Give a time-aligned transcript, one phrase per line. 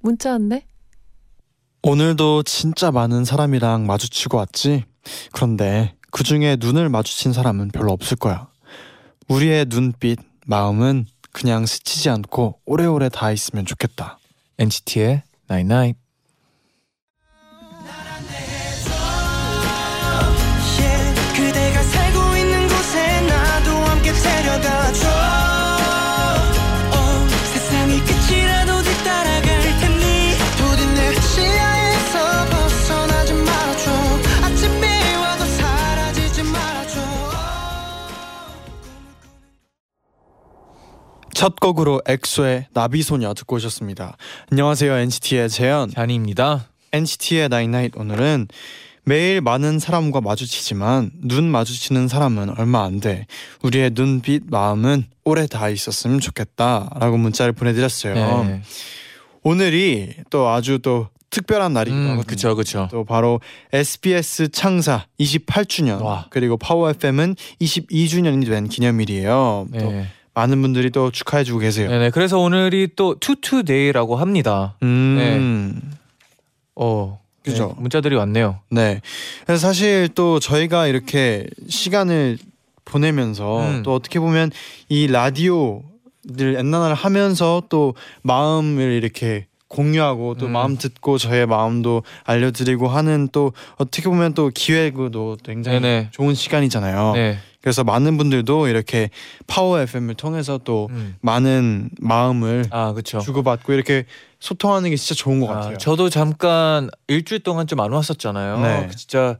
[0.00, 0.64] 문자 왔네.
[1.82, 4.84] 오늘도 진짜 많은 사람이랑 마주치고 왔지.
[5.32, 8.48] 그런데 그 중에 눈을 마주친 사람은 별로 없을 거야.
[9.28, 14.18] 우리의 눈빛, 마음은 그냥 스치지 않고 오래오래 닿아 있으면 좋겠다.
[14.58, 15.98] NCT의 Night Night.
[15.98, 16.09] yeah,
[41.40, 44.18] 첫 곡으로 엑소의 나비소녀 듣고 오셨습니다.
[44.52, 45.90] 안녕하세요 NCT의 재현.
[45.90, 46.66] 쟈니입니다.
[46.92, 48.48] NCT의 night night 오늘은
[49.04, 53.26] 매일 많은 사람과 마주치지만 눈 마주치는 사람은 얼마 안 돼.
[53.62, 58.44] 우리의 눈빛, 마음은 오래 닿아 있었으면 좋겠다라고 문자를 보내드렸어요.
[58.44, 58.60] 네.
[59.42, 62.22] 오늘이 또 아주 또 특별한 날이기도 음.
[62.26, 62.86] 그쵸, 그쵸.
[62.90, 63.40] 또 바로
[63.72, 66.26] SBS 창사 28주년 와.
[66.28, 69.68] 그리고 파워 FM은 22주년이 된 기념일이에요.
[69.72, 70.06] 또 네.
[70.40, 71.90] 많은 분들이 또 축하해주고 계세요.
[71.90, 72.10] 네네.
[72.10, 74.74] 그래서 오늘이 또 투투데이라고 합니다.
[74.82, 75.80] 음,
[76.74, 77.74] 어, 그죠.
[77.76, 78.60] 네, 문자들이 왔네요.
[78.70, 79.02] 네.
[79.44, 82.38] 그래서 사실 또 저희가 이렇게 시간을
[82.86, 83.82] 보내면서 음.
[83.82, 84.50] 또 어떻게 보면
[84.88, 90.52] 이 라디오를 엔나나를 하면서 또 마음을 이렇게 공유하고 또 음.
[90.52, 96.08] 마음 듣고 저의 마음도 알려드리고 하는 또 어떻게 보면 또 기회고 굉장히 네네.
[96.12, 97.12] 좋은 시간이잖아요.
[97.12, 97.38] 네.
[97.60, 99.10] 그래서 많은 분들도 이렇게
[99.46, 101.16] 파워 FM을 통해서 또 음.
[101.20, 102.94] 많은 마음을 아.
[103.04, 104.06] 주고받고 이렇게
[104.38, 105.74] 소통하는 게 진짜 좋은 것 같아요.
[105.74, 108.60] 아, 저도 잠깐 일주일 동안 좀 안 왔었잖아요.
[108.60, 108.86] 네.
[108.90, 109.36] 그 진짜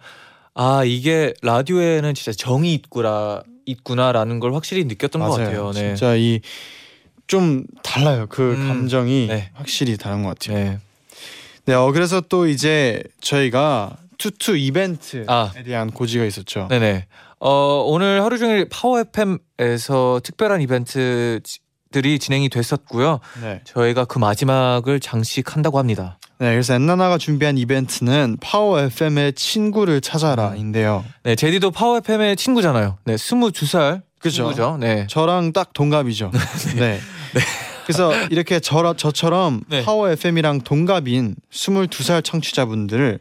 [0.55, 5.73] 아 이게 라디오에는 진짜 정이 있구나 있구나라는 걸 확실히 느꼈던 것 같아요.
[5.73, 5.95] 네.
[5.95, 6.41] 진짜 이
[7.31, 8.27] 좀 달라요.
[8.29, 9.51] 그 음, 감정이 네.
[9.55, 10.57] 확실히 다른 것 같아요.
[10.57, 10.79] 네.
[11.67, 11.75] 네.
[11.75, 15.53] 어 그래서 또 이제 저희가 투투 이벤트에 아.
[15.65, 16.67] 대한 고지가 있었죠.
[16.69, 17.07] 네네.
[17.41, 23.21] 어 오늘 하루 종일 파워 FM에서 특별한 이벤트들이 진행이 됐었고요.
[23.43, 23.63] 네.
[23.65, 26.19] 저희가 그 마지막을 장식한다고 합니다.
[26.39, 31.05] 네, 그래서 엔나나가 준비한 이벤트는 파워 FM의 친구를 찾아라인데요.
[31.23, 32.99] 네, 제디도 파워 FM의 친구잖아요.
[33.05, 34.37] 네, 22살 그죠.
[34.45, 34.77] 친구죠.
[34.79, 35.07] 네.
[35.09, 36.31] 저랑 딱 동갑이죠.
[36.77, 37.01] 네.
[37.87, 39.83] 그래서 이렇게 저, 저처럼 네.
[39.83, 43.19] 파워 FM이랑 동갑인 22살 청취자분들을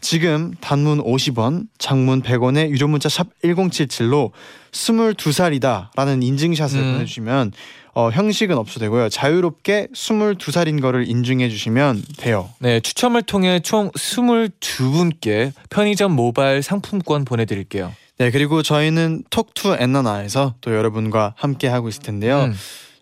[0.00, 4.30] 지금 단문 50원, 장문 100원의 유료 문자 샵 1077로
[4.72, 6.92] 22살이다라는 인증샷을 음.
[6.94, 7.52] 보내주시면
[7.94, 9.08] 어, 형식은 없어도 되고요.
[9.08, 12.48] 자유롭게 22살인 거를 인증해 주시면 돼요.
[12.60, 17.92] 네, 추첨을 통해 총 22분께 편의점 모바일 상품권 보내드릴게요.
[18.18, 22.44] 네, 그리고 저희는 톡투 엔나나에서 또 여러분과 함께 하고 있을 텐데요.
[22.44, 22.54] 음,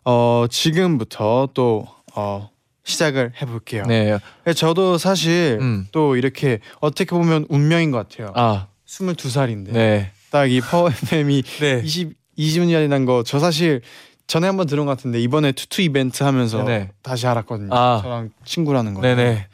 [0.04, 2.48] 어, 지금부터 또 어,
[2.86, 3.84] 시작을 해볼게요.
[3.86, 4.18] 네,
[4.54, 8.32] 저도 사실 음, 또 이렇게 어떻게 보면 운명인 것 같아요.
[8.34, 13.80] 아, 22살인데 네, 딱이 파워 FM이 네, 20 20년이라는 거저 사실
[14.26, 16.90] 전에 한번 들은 것 같은데 이번에 two two 이벤트 하면서 네네.
[17.02, 17.74] 다시 알았거든요.
[17.74, 18.00] 아.
[18.02, 19.00] 저랑 친구라는 거.
[19.00, 19.46] 네, 네.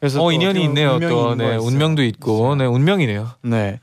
[0.00, 1.00] 그래서 어 또 인연이 있네요.
[1.00, 1.56] 또 네.
[1.56, 3.30] 운명도 있고, 네, 운명이네요.
[3.42, 3.80] 네.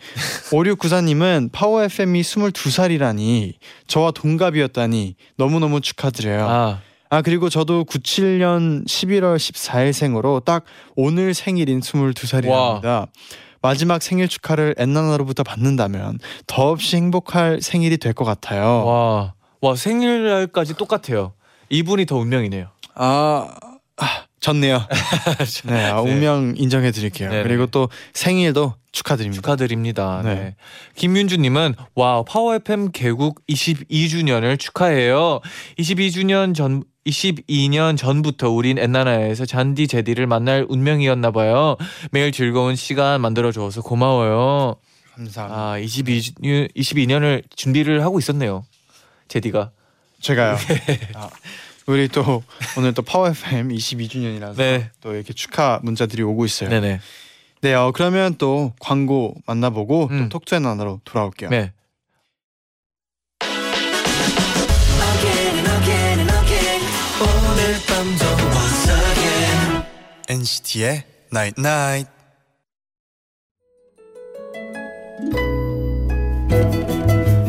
[0.49, 3.55] 5694님은 파워 FM이 22살이라니
[3.87, 6.47] 저와 동갑이었다니 너무너무 축하드려요.
[6.47, 6.79] 아.
[7.15, 10.65] 아, 그리고 저도 97년 11월 14일생으로 딱
[10.97, 13.07] 오늘 생일인 22살이랍니다.
[13.61, 18.85] 마지막 생일 축하를 엔나나로부터 받는다면 더없이 행복할 생일이 될 것 같아요.
[18.85, 21.31] 와, 와 생일날까지 똑같아요.
[21.69, 22.67] 이분이 더 운명이네요.
[22.95, 23.47] 아,
[23.97, 24.85] 아 좋네요.
[25.65, 26.11] 네, 아, 네.
[26.11, 27.29] 운명 인정해 드릴게요.
[27.29, 27.43] 네네.
[27.43, 29.41] 그리고 또 생일도 축하드립니다.
[29.41, 30.21] 축하드립니다.
[30.23, 30.35] 네.
[30.35, 30.55] 네.
[30.95, 35.39] 김윤주 님은 와 파워 FM 개국 22주년을 축하해요.
[35.79, 41.77] 22주년 전 22년 전부터 우린 엔나나에서 잔디 제디를 만날 운명이었나 봐요.
[42.11, 44.75] 매일 즐거운 시간 만들어 줘서 고마워요.
[45.15, 45.71] 감사합니다.
[45.71, 46.33] 아 22,
[46.75, 48.65] 22년을 준비를 하고 있었네요.
[49.27, 49.71] 제디가.
[50.19, 50.57] 제가요.
[51.13, 51.29] 아,
[51.87, 52.43] 우리 또
[52.77, 54.89] 오늘 또 파워 FM 22주년이라서 네.
[55.01, 56.69] 또 이렇게 축하 문자들이 오고 있어요.
[56.69, 56.99] 네, 네
[57.61, 57.73] 네.
[57.73, 60.29] 어, 그러면 또 광고 만나보고 음.
[60.29, 61.49] 또 톡투앤 나나로 돌아올게요.
[61.49, 61.71] 네.
[70.27, 72.11] NCT의 Night Night.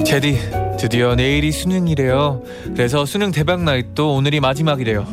[0.04, 2.42] 제디 드디어 내일이 수능이래요.
[2.74, 5.06] 그래서 수능 대박 나이도 오늘이 마지막이래요.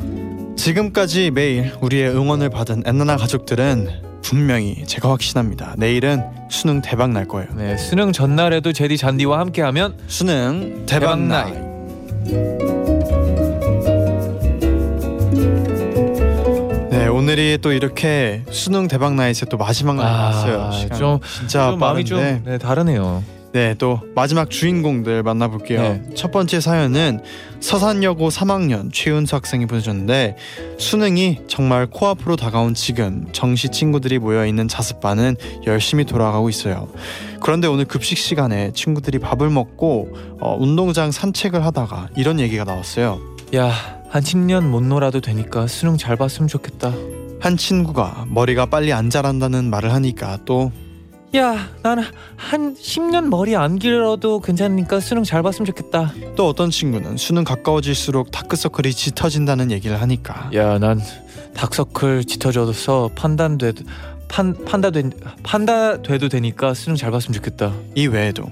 [0.58, 3.90] 지금까지 매일 우리의 응원을 받은 엔나나 가족들은
[4.22, 5.76] 분명히 제가 확신합니다.
[5.78, 7.50] 내일은 수능 대박 날 거예요.
[7.56, 11.54] 네, 수능 전날에도 제디 잔디와 함께하면 수능 대박 대박 나이.
[16.92, 20.72] 네 오늘이 또 이렇게 수능 대박 나이의 또 마지막 날 났어요.
[20.72, 22.06] 시간 좀, 진짜 좀 마음이 빠른데.
[22.36, 23.24] 좀 네, 다르네요.
[23.54, 25.82] 네, 또 마지막 주인공들 만나볼게요.
[25.82, 26.04] 네.
[26.16, 27.22] 첫 번째 사연은
[27.60, 30.38] 서산여고 3학년 최윤수 학생이 보내줬는데
[30.80, 35.36] 수능이 정말 코앞으로 다가온 지금 정시 친구들이 모여 있는 자습반은
[35.68, 36.90] 열심히 돌아가고 있어요.
[37.42, 40.10] 그런데 오늘 급식 시간에 친구들이 밥을 먹고
[40.40, 43.20] 어, 운동장 산책을 하다가 이런 얘기가 나왔어요.
[43.56, 43.72] 야,
[44.10, 46.92] 한 10년 못 놀아도 되니까 수능 잘 봤으면 좋겠다.
[47.40, 50.72] 한 친구가 머리가 빨리 안 자란다는 말을 하니까 또
[51.36, 52.04] 야, 나는
[52.36, 56.14] 한 10년 머리 안 길어도 괜찮으니까 수능 잘 봤으면 좋겠다.
[56.36, 61.02] 또 어떤 친구는 수능 가까워질수록 다크서클이 짙어진다는 얘기를 하니까 야, 난
[61.56, 63.74] 닥서클 짙어져서 판단돼
[64.28, 67.74] 판 판다 된 판다 돼도 되니까 수능 잘 봤으면 좋겠다.
[67.96, 68.44] 이 외에도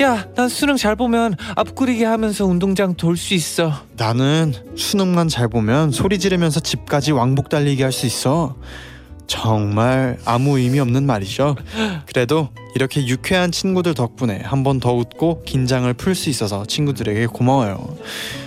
[0.00, 3.72] 야, 난 수능 잘 보면 앞구리기 하면서 운동장 돌 수 있어.
[3.98, 8.56] 나는 수능만 잘 보면 소리 지르면서 집까지 왕복 달리기 할 수 있어.
[9.26, 11.56] 정말 아무 의미 없는 말이죠.
[12.06, 17.96] 그래도 이렇게 유쾌한 친구들 덕분에 한 번 더 웃고 긴장을 풀 수 있어서 친구들에게 고마워요.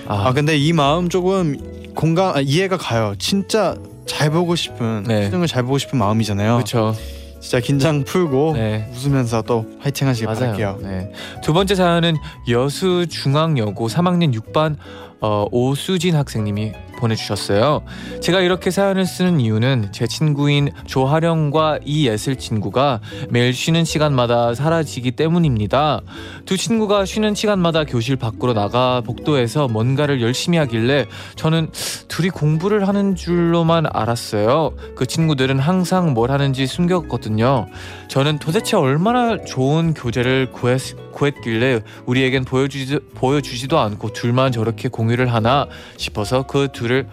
[0.08, 1.58] 아, 근데 이 마음 조금
[1.96, 3.14] 공감 아, 이해가 가요.
[3.20, 5.26] 진짜 잘 보고 싶은 네.
[5.26, 6.54] 수능을 잘 보고 싶은 마음이잖아요.
[6.56, 6.96] 그렇죠.
[7.40, 8.90] 진짜 긴장 풀고 네.
[8.94, 10.40] 웃으면서 또 화이팅 하시길 맞아요.
[10.40, 10.80] 바랄게요.
[10.82, 11.12] 네.
[11.42, 12.16] 두 번째 사연은
[12.50, 14.76] 여수 중앙여고 3학년 6반
[15.22, 17.84] 어, 오수진 학생님이 보내주셨어요.
[18.22, 23.00] 제가 이렇게 사연을 쓰는 이유는 제 친구인 조하령과 이 예슬 친구가
[23.30, 26.02] 매일 쉬는 시간마다 사라지기 때문입니다.
[26.46, 31.70] 두 친구가 쉬는 시간마다 교실 밖으로 나가 복도에서 뭔가를 열심히 하길래 저는
[32.08, 34.74] 둘이 공부를 하는 줄로만 알았어요.
[34.96, 37.68] 그 친구들은 항상 뭘 하는지 숨겼거든요.
[38.10, 40.82] 저는 도대체 얼마나 좋은 교재를 구했,
[41.14, 45.68] 구했길래 우리에겐 보여주지, 보여주지도 않고 둘만 저렇게 공유를 하나
[45.98, 47.08] 싶어서 그 둘을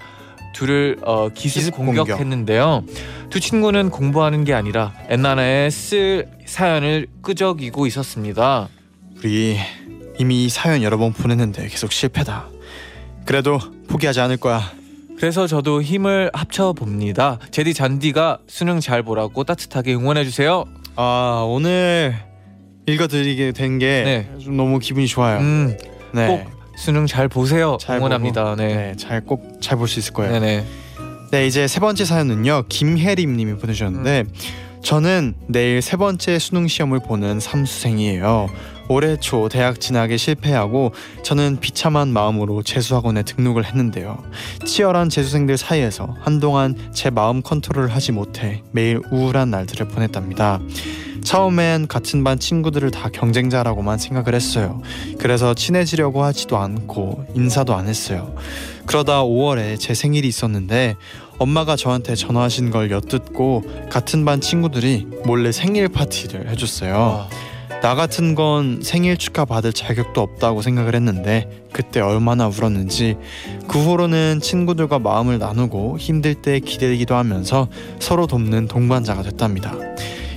[0.54, 2.06] 둘을 어, 기습, 기습 공격.
[2.06, 2.84] 공격했는데요.
[3.28, 8.68] 두 친구는 공부하는 게 아니라 엔나나에 쓸 사연을 끄적이고 있었습니다.
[9.18, 9.58] 우리
[10.18, 12.46] 이미 사연 여러 번 보냈는데 계속 실패다.
[13.26, 13.58] 그래도
[13.88, 14.62] 포기하지 않을 거야.
[15.18, 17.38] 그래서 저도 힘을 합쳐 봅니다.
[17.50, 20.64] 제디 잔디가 수능 잘 보라고 따뜻하게 응원해 주세요.
[20.94, 22.14] 아 오늘
[22.86, 24.38] 읽어드리게 된 게 네.
[24.42, 25.38] 좀 너무 기분이 좋아요.
[25.40, 25.76] 음,
[26.12, 27.76] 네, 꼭 수능 잘 보세요.
[27.80, 28.54] 잘 응원합니다.
[28.56, 28.74] 네.
[28.74, 30.32] 네, 잘 꼭 잘 볼 수 있을 거예요.
[30.32, 30.64] 네네.
[31.32, 34.24] 네, 이제 세 번째 사연은요 김혜림 님이 보내주셨는데
[34.82, 38.48] 저는 내일 세 번째 수능 시험을 보는 삼수생이에요.
[38.88, 40.92] 올해 초 대학 진학에 실패하고
[41.24, 44.22] 저는 비참한 마음으로 재수학원에 등록을 했는데요.
[44.64, 50.60] 치열한 재수생들 사이에서 한동안 제 마음 컨트롤을 하지 못해 매일 우울한 날들을 보냈답니다.
[51.26, 54.80] 처음엔 같은 반 친구들을 다 경쟁자라고만 생각을 했어요.
[55.18, 58.36] 그래서 친해지려고 하지도 않고 인사도 안 했어요.
[58.86, 60.94] 그러다 5월에 제 생일이 있었는데
[61.38, 67.26] 엄마가 저한테 전화하신 걸 엿듣고 같은 반 친구들이 몰래 생일 파티를 해줬어요.
[67.82, 73.16] 나 같은 건 생일 축하 받을 자격도 없다고 생각을 했는데 그때 얼마나 울었는지
[73.66, 77.66] 그 후로는 친구들과 마음을 나누고 힘들 때 기대기도 하면서
[77.98, 79.74] 서로 돕는 동반자가 됐답니다.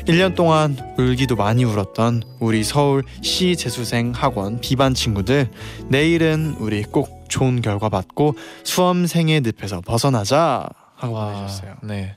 [0.05, 5.49] 1년 동안 울기도 많이 울었던 우리 서울 시 재수생 학원 비반 친구들
[5.87, 11.75] 내일은 우리 꼭 좋은 결과 받고 수험생의 늪에서 벗어나자 하고 와, 보내주셨어요.
[11.83, 12.15] 네.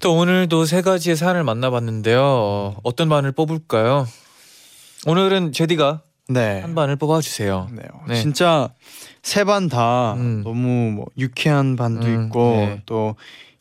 [0.00, 2.20] 또 오늘도 세 가지의 사연을 만나봤는데요.
[2.22, 4.06] 어, 어떤 반을 뽑을까요?
[5.06, 6.60] 오늘은 제디가 네.
[6.60, 7.68] 한 반을 뽑아주세요.
[7.72, 7.82] 네.
[8.06, 8.20] 네.
[8.20, 8.70] 진짜
[9.22, 10.42] 세 반다 음.
[10.44, 12.82] 너무 뭐 유쾌한 반도 음, 있고 네.
[12.86, 13.16] 또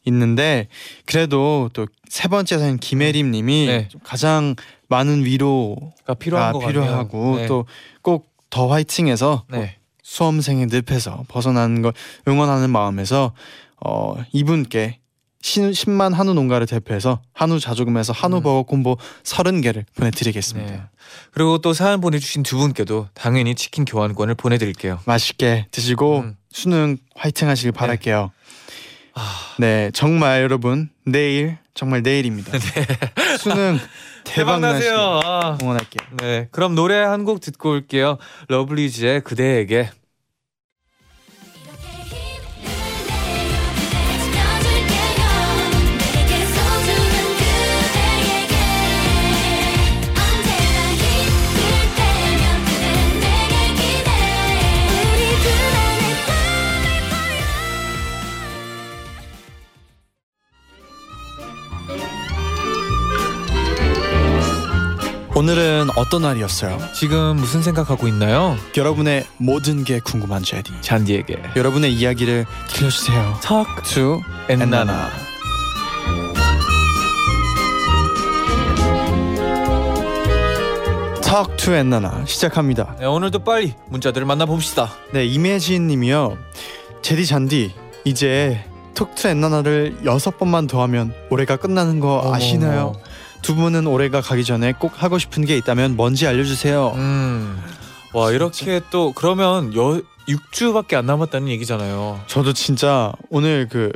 [0.08, 0.68] 있는데
[1.06, 3.88] 그래도 또 세 번째 사연 김혜림님이 네.
[3.90, 4.56] 좀 가장
[4.88, 7.48] 많은 위로가 필요한 거 필요하고 네.
[7.48, 9.78] 또꼭 더 화이팅해서 꼭 네.
[10.04, 11.94] 수험생의 늪에서 벗어나는 걸
[12.28, 13.34] 응원하는 마음에서
[13.86, 15.00] 어 이분께
[15.42, 18.42] 신, 10만 한우 농가를 대표해서 한우 자조금에서 한우 음.
[18.42, 20.72] 버거 콤보 30개를 보내드리겠습니다.
[20.72, 20.82] 네.
[21.32, 25.00] 그리고 또 사연 보내주신 두 분께도 당연히 치킨 교환권을 보내드릴게요.
[25.06, 26.38] 맛있게 드시고 음.
[26.52, 28.32] 수능 화이팅 하시길 바랄게요.
[29.18, 32.52] 아, 네, 정말 여러분 내일 정말 내일입니다.
[33.40, 33.80] 수능
[34.24, 35.58] 대박 나시길 아.
[35.62, 36.08] 응원할게요.
[36.22, 38.18] 네, 그럼 노래 한 곡 듣고 올게요.
[38.50, 39.90] 러블리즈의 그대에게.
[65.38, 66.80] 오늘은 어떤 날이었어요?
[66.96, 68.58] 지금 무슨 생각하고 있나요?
[68.76, 70.72] 여러분의 모든 게 궁금한 제디.
[70.82, 73.36] 잔디에게 여러분의 이야기를 들려주세요.
[73.44, 75.12] 턱투 엔나나
[81.22, 82.96] Talk to 엔나나 시작합니다.
[83.00, 86.36] 네, 오늘도 빨리 문자들을 만나봅시다 네, 이매진 님이요.
[87.04, 87.76] 제디 잔디
[88.06, 88.66] 이제
[88.96, 92.96] 톡투 엔나나를 여섯 번만 더 하면 올해가 끝나는 거 아시나요?
[93.42, 96.92] 두 분은 올해가 가기 전에 꼭 하고 싶은 게 있다면 뭔지 알려주세요.
[96.96, 97.62] 음.
[98.14, 103.92] 와 이렇게 또 그러면 여 6주밖에 안 남았다는 얘기잖아요 저도 진짜 오늘 그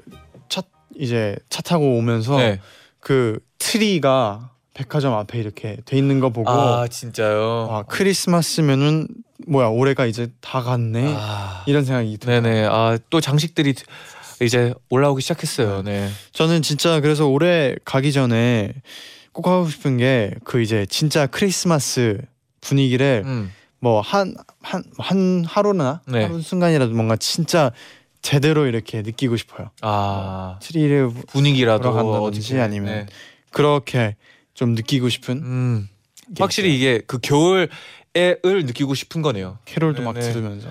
[0.49, 0.61] 차
[0.97, 2.59] 이제 차 타고 오면서 네.
[2.99, 9.07] 그 트리가 백화점 앞에 이렇게 돼 있는 거 보고 아 진짜요 와 크리스마스면은
[9.47, 12.41] 뭐야 올해가 이제 다 갔네 아, 이런 생각이 들어요.
[12.41, 13.73] 네네 아 또 장식들이
[14.41, 18.73] 이제 올라오기 시작했어요 네 저는 진짜 그래서 올해 가기 전에
[19.33, 22.21] 꼭 하고 싶은 게 그 이제 진짜 크리스마스
[22.61, 23.51] 분위기를 음.
[23.79, 26.23] 뭐한 한 한 하루나 네.
[26.23, 27.71] 하루 순간이라도 뭔가 진짜
[28.21, 29.71] 제대로 이렇게 느끼고 싶어요.
[29.81, 31.89] 아 트리를 분위기라도
[32.23, 33.05] 어떻게, 아니면 네.
[33.51, 34.15] 그렇게
[34.53, 35.87] 좀 느끼고 싶은 음게
[36.39, 36.75] 확실히.
[36.75, 37.69] 이게 그 겨울을
[38.13, 39.57] 느끼고 싶은 거네요.
[39.65, 40.31] 캐롤도 막 네네.
[40.31, 40.67] 들으면서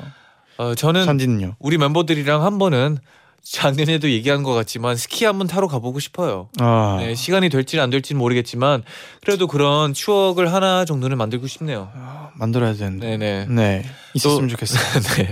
[0.59, 1.57] 어, 저는 산디는요.
[1.59, 2.99] 우리 멤버들이랑 한 번은
[3.42, 6.49] 작년에도 얘기한 것 같지만 스키 한번 타러 가보고 싶어요.
[6.59, 8.82] 아 네, 시간이 될지는 안 될지는 모르겠지만
[9.23, 11.90] 그래도 그런 추억을 하나 정도는 만들고 싶네요.
[11.94, 13.16] 아, 만들어야 되는데.
[13.16, 13.47] 네네.
[13.49, 14.80] 네 있었으면 좋겠어요.
[15.16, 15.28] 네.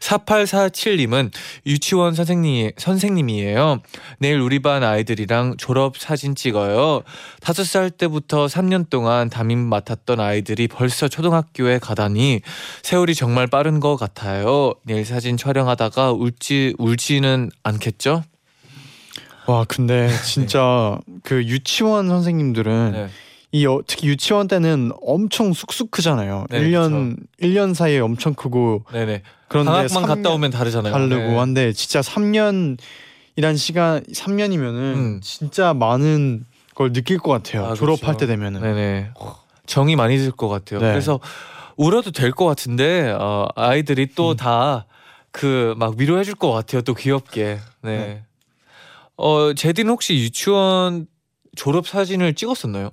[0.00, 1.30] 4847님은
[1.66, 3.80] 유치원 선생님 선생님이에요.
[4.18, 7.02] 내일 우리 반 아이들이랑 졸업 사진 찍어요.
[7.40, 12.40] 다섯 살 때부터 3년 동안 담임 맡았던 아이들이 벌써 초등학교에 가다니
[12.82, 14.74] 세월이 정말 빠른 것 같아요.
[14.84, 18.22] 내일 사진 촬영하다가 울지 울지는 않겠죠?
[19.46, 23.08] 와 근데 진짜 그 유치원 선생님들은 네.
[23.50, 26.44] 이 어, 특히 유치원 때는 엄청 쑥쑥 크잖아요.
[26.50, 29.22] 네, 1년 일 1년 사이에 엄청 크고 네네.
[29.48, 30.92] 그런데 방학만 삼 갔다 년 오면 다르잖아요.
[30.92, 31.36] 다르고 네.
[31.36, 35.20] 한데 진짜 3년이란 시간 3년이면은 음.
[35.22, 37.64] 진짜 많은 걸 느낄 것 같아요.
[37.66, 38.18] 아, 졸업할 그렇죠.
[38.18, 38.60] 때 되면은.
[38.60, 39.10] 네네.
[39.66, 40.80] 정이 많이 들 것 같아요.
[40.80, 40.90] 네.
[40.90, 41.18] 그래서
[41.76, 44.14] 울어도 될 것 같은데 어, 아이들이 음.
[44.14, 44.86] 또다
[45.30, 46.82] 그 막 위로해 줄 것 같아요.
[46.82, 47.58] 또 귀엽게.
[47.82, 47.96] 네.
[47.98, 48.22] 네.
[49.16, 51.06] 어 제디는 혹시 유치원
[51.56, 52.90] 졸업 사진을 찍었었나요?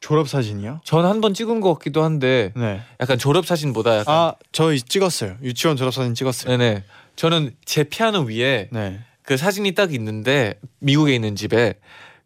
[0.00, 0.80] 졸업 사진이요?
[0.84, 2.80] 전 한 번 찍은 것 같기도 한데 네.
[3.00, 5.36] 약간 졸업 사진보다 약간 아, 저 찍었어요.
[5.42, 6.56] 유치원 졸업 사진 찍었어요.
[6.56, 6.84] 네 네.
[7.16, 9.00] 저는 제 피아노 위에 네.
[9.22, 11.74] 그 사진이 딱 있는데 미국에 있는 집에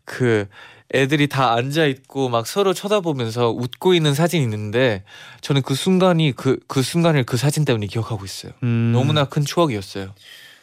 [0.04, 0.46] 그
[0.94, 5.02] 애들이 다 앉아 있고 막 서로 쳐다보면서 웃고 있는 사진이 있는데
[5.40, 8.52] 저는 그 순간이 그그 순간을 그 사진 때문에 기억하고 있어요.
[8.62, 10.14] 음, 너무나 큰 추억이었어요.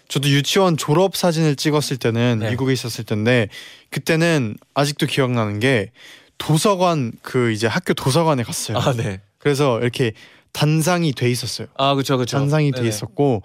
[0.07, 2.51] 저도 유치원 졸업 사진을 찍었을 때는 네.
[2.51, 3.49] 미국에 있었을 텐데
[3.89, 5.91] 그때는 아직도 기억나는 게
[6.37, 8.77] 도서관 그 이제 학교 도서관에 갔어요.
[8.77, 9.21] 아 네.
[9.37, 10.13] 그래서 이렇게
[10.51, 11.67] 단상이 돼 있었어요.
[11.77, 12.37] 아 그렇죠 그렇죠.
[12.37, 12.89] 단상이 돼 네네.
[12.89, 13.43] 있었고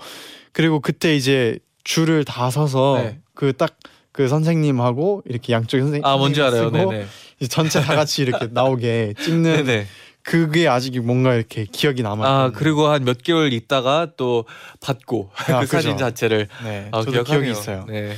[0.52, 3.18] 그리고 그때 이제 줄을 다 서서 네.
[3.34, 3.76] 그딱
[4.18, 6.70] 그 선생님하고 이렇게 양쪽 선생님 아 뭔지 알아요.
[6.72, 7.06] 네네.
[7.48, 9.86] 전체 다 같이 이렇게 나오게 찍는 네네.
[10.24, 12.26] 그게 아직 뭔가 이렇게 기억이 남아.
[12.28, 14.44] 아 그리고 한 몇 개월 있다가 또
[14.80, 16.04] 받고 아, 그 사진 그죠.
[16.04, 17.42] 자체를 네, 아, 저도 기억하네요.
[17.44, 17.84] 기억이 있어요.
[17.88, 18.12] 네.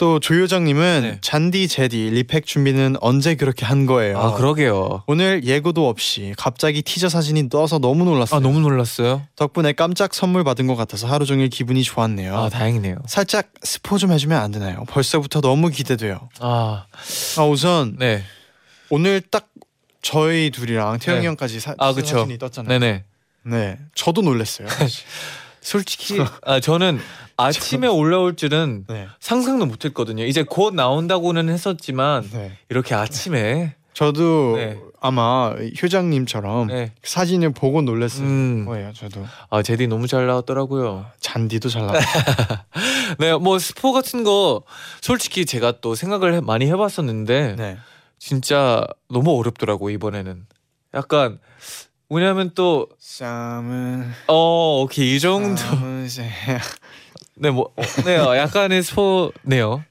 [0.00, 1.18] 또 조효정님은 네.
[1.20, 4.18] 잔디 제디 리팩 준비는 언제 그렇게 한 거예요?
[4.18, 5.02] 아 그러게요.
[5.06, 8.38] 오늘 예고도 없이 갑자기 티저 사진이 떠서 너무 놀랐어요.
[8.38, 9.20] 아 너무 놀랐어요.
[9.36, 12.34] 덕분에 깜짝 선물 받은 것 같아서 하루 종일 기분이 좋았네요.
[12.34, 12.96] 아 다행이네요.
[13.06, 14.84] 살짝 스포 좀 해주면 안 되나요?
[14.88, 16.30] 벌써부터 너무 기대돼요.
[16.40, 16.86] 아
[17.36, 18.22] 아 우선 네.
[18.88, 19.48] 오늘 딱
[20.00, 21.26] 저희 둘이랑 태영이 네.
[21.26, 21.92] 형까지 사, 아.
[21.92, 22.78] 사진이 떴잖아요.
[22.78, 23.04] 네네.
[23.44, 24.66] 네, 저도 놀랐어요.
[25.60, 27.00] 솔직히 아 저는
[27.46, 30.24] 아침에 올라올 줄은 네, 상상도 못했거든요.
[30.24, 32.52] 이제 곧 나온다고는 했었지만 네.
[32.68, 34.78] 이렇게 아침에 저도 네.
[35.00, 36.92] 아마 효장님처럼 네.
[37.02, 38.64] 사진을 보고 놀랐을 음.
[38.66, 38.92] 거예요.
[38.92, 41.06] 저도 아 제디 너무 잘 나왔더라고요.
[41.20, 42.22] 잔디도 잘 나왔어요.
[43.18, 44.62] 네, 뭐 스포 같은 거
[45.00, 47.78] 솔직히 제가 또 생각을 해- 많이 해봤었는데 네.
[48.18, 50.46] 진짜 너무 어렵더라고 이번에는.
[50.94, 51.38] 약간
[52.08, 55.62] 왜냐하면 또 쌈은 어, 오케이 이 정도.
[57.40, 59.82] 네, 뭐, 어, 네, 어, 약간의 스포네요.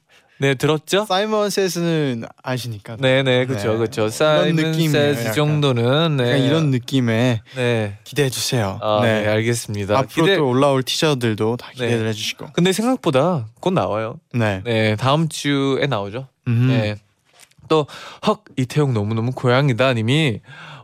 [0.41, 1.03] 네, 들었죠?
[1.05, 2.95] 사이먼 세스는 아시니까.
[2.99, 3.77] 네, 네, 그렇죠, 네.
[3.77, 4.07] 그렇죠.
[4.09, 5.33] 사이먼 세스.
[5.33, 8.79] 정도는 네, 이런 느낌의 네, 기대해 주세요.
[8.81, 9.27] 아, 네.
[9.27, 9.97] 알겠습니다.
[9.97, 11.87] 앞으로 기대- 또 올라올 티저들도 다 네.
[11.87, 12.51] 기대를 해주시고.
[12.53, 14.15] 근데 생각보다 곧 나와요.
[14.33, 14.61] 네.
[14.63, 16.27] 네, 다음 주에 나오죠.
[16.47, 16.67] 음.
[16.69, 16.95] 네.
[17.67, 17.85] 또
[18.25, 20.39] 헉 이태용 너무너무 고양이다 님이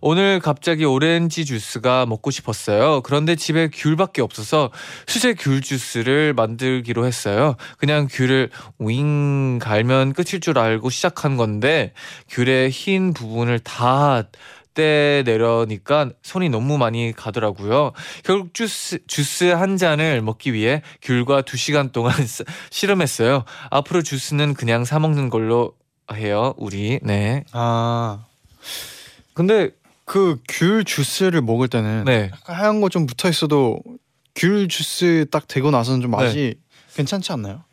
[0.08, 3.02] 오늘 갑자기 오렌지 주스가 먹고 싶었어요.
[3.02, 4.70] 그런데 집에 귤밖에 없어서
[5.08, 7.56] 수제 귤 주스를 만들기로 했어요.
[7.80, 11.92] 그냥 귤을 윙 갈면 끝일 줄 알고 시작한 건데
[12.30, 14.24] 귤의 흰 부분을 다
[14.76, 17.94] 때 내려니까 손이 너무 많이 가더라고요.
[18.26, 23.46] 결국 주스 주스 한 잔을 먹기 위해 귤과 두 시간 동안 스- 씨름했어요.
[23.72, 25.72] 앞으로 주스는 그냥 사 먹는 걸로
[26.14, 26.54] 해요.
[26.58, 27.46] 우리 네.
[27.54, 28.26] 아,
[29.34, 29.70] 근데
[30.06, 32.30] 그 귤 주스를 먹을 때는 네.
[32.32, 33.80] 약간 하얀 거 좀 붙어 있어도
[34.36, 36.56] 귤 주스 딱 되고 나서는 좀 맛이
[36.96, 37.64] 괜찮지 않나요?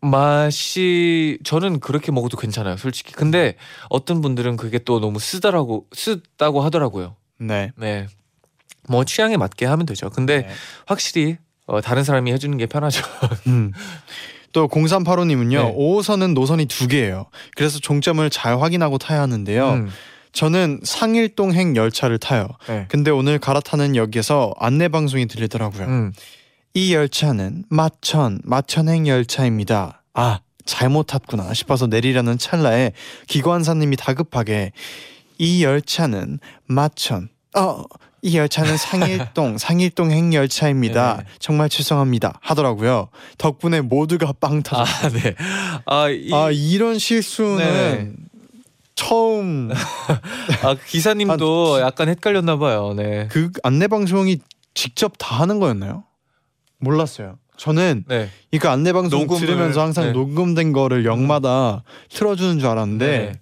[0.00, 3.12] 맛이 저는 그렇게 먹어도 괜찮아요, 솔직히.
[3.12, 3.56] 근데
[3.88, 7.16] 어떤 분들은 그게 또 너무 쓰다라고 쓰다고 하더라고요.
[7.38, 7.72] 네.
[7.76, 8.06] 네.
[8.88, 10.10] 뭐 취향에 맞게 하면 되죠.
[10.10, 10.48] 근데 네.
[10.86, 13.02] 확실히 어, 다른 사람이 해주는 게 편하죠.
[13.46, 13.72] 음.
[14.52, 15.50] 또 0385님은요.
[15.50, 15.74] 네.
[15.76, 17.26] 5호선은 노선이 두 개예요.
[17.56, 19.70] 그래서 종점을 잘 확인하고 타야 하는데요.
[19.74, 19.90] 음,
[20.32, 22.48] 저는 상일동행 열차를 타요.
[22.68, 22.86] 네.
[22.88, 25.86] 근데 오늘 갈아타는 역에서 안내 방송이 들리더라고요.
[25.86, 26.12] 음.
[26.74, 30.02] 이 열차는 마천 마천행 열차입니다.
[30.14, 32.92] 아 잘못 탔구나 싶어서 내리려는 찰나에
[33.26, 34.72] 기관사님이 다급하게
[35.38, 37.84] 이 열차는 마천 어
[38.22, 41.16] 이 열차는 상일동 상일동 행 열차입니다.
[41.18, 41.24] 네.
[41.38, 43.08] 정말 죄송합니다 하더라고요.
[43.38, 44.82] 덕분에 모두가 빵 터져.
[44.82, 45.34] 아, 네.
[45.86, 48.12] 아, 이, 아 이런 실수는 네.
[49.00, 49.70] 처음
[50.62, 52.92] 아, 기사님도 약간 헷갈렸나 봐요.
[52.94, 53.28] 네.
[53.30, 54.40] 그 안내 방송이
[54.74, 56.04] 직접 다 하는 거였나요?
[56.80, 57.38] 몰랐어요.
[57.56, 58.28] 저는 네.
[58.50, 60.12] 이그 안내 방송 녹음을, 들으면서 항상 네.
[60.12, 63.32] 녹음된 거를 역마다 틀어주는 줄 알았는데 네.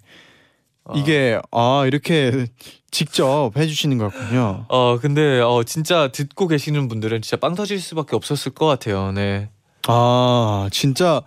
[0.85, 2.47] 어, 이게 아 이렇게
[2.89, 4.65] 직접 해주시는 거였군요.
[4.69, 9.11] 어 근데 어 진짜 듣고 계시는 분들은 진짜 빵 터질 수밖에 없었을 것 같아요.
[9.11, 9.49] 네.
[9.87, 11.21] 아 진짜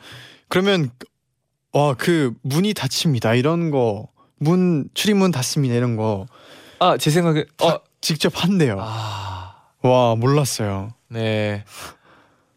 [0.48, 0.90] 그러면
[1.72, 4.08] 와그 문이 닫힙니다 이런 거
[4.42, 8.78] 문 출입문 닫습니다 이런 거다아제 생각에 어 직접 한대요.
[8.80, 9.54] 아.
[9.82, 10.90] 와 몰랐어요.
[11.08, 11.64] 네.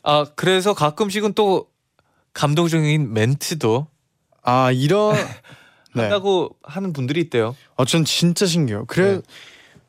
[0.03, 1.67] 아 그래서 가끔씩은 또
[2.33, 3.87] 감동적인 멘트도
[4.41, 5.15] 아 이런
[5.93, 6.01] 네.
[6.03, 7.55] 한다고 하는 분들이 있대요.
[7.77, 8.85] 아, 전 진짜 신기해요.
[8.85, 9.21] 그래, 네.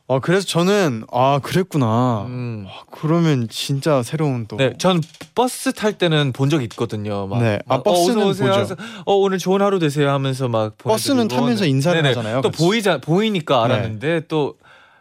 [0.09, 2.27] 아 그래서 저는 아 그랬구나.
[2.29, 2.64] 음.
[2.69, 4.57] 아, 그러면 진짜 새로운 또.
[4.57, 5.01] 네, 전
[5.35, 7.27] 버스 탈 때는 본 적 있거든요.
[7.27, 7.59] 막, 네.
[7.66, 8.45] 아, 막, 버스는 어, 보죠.
[8.53, 11.27] 하면서, 어 오늘 좋은 하루 되세요 하면서 막 버스는.
[11.27, 11.71] 타면서 네.
[11.71, 12.09] 인사를 네네.
[12.14, 12.40] 하잖아요.
[12.40, 12.62] 또 그치?
[12.64, 14.55] 보이자 보이니까 알았는데 또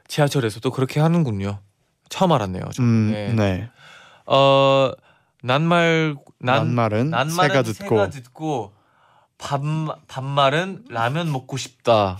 [0.07, 1.59] 지하철에서 또 그렇게 하는군요.
[2.09, 2.63] 처음 알았네요.
[2.73, 2.89] 저는.
[2.89, 3.33] 음, 네.
[3.33, 3.69] 네.
[4.25, 4.91] 어
[5.43, 7.95] 낱말 난 낱말은 낱말은 새가 듣고.
[7.95, 8.71] 새가 듣고
[9.37, 9.61] 밥
[10.07, 12.17] 밥말은 라면 먹고 싶다.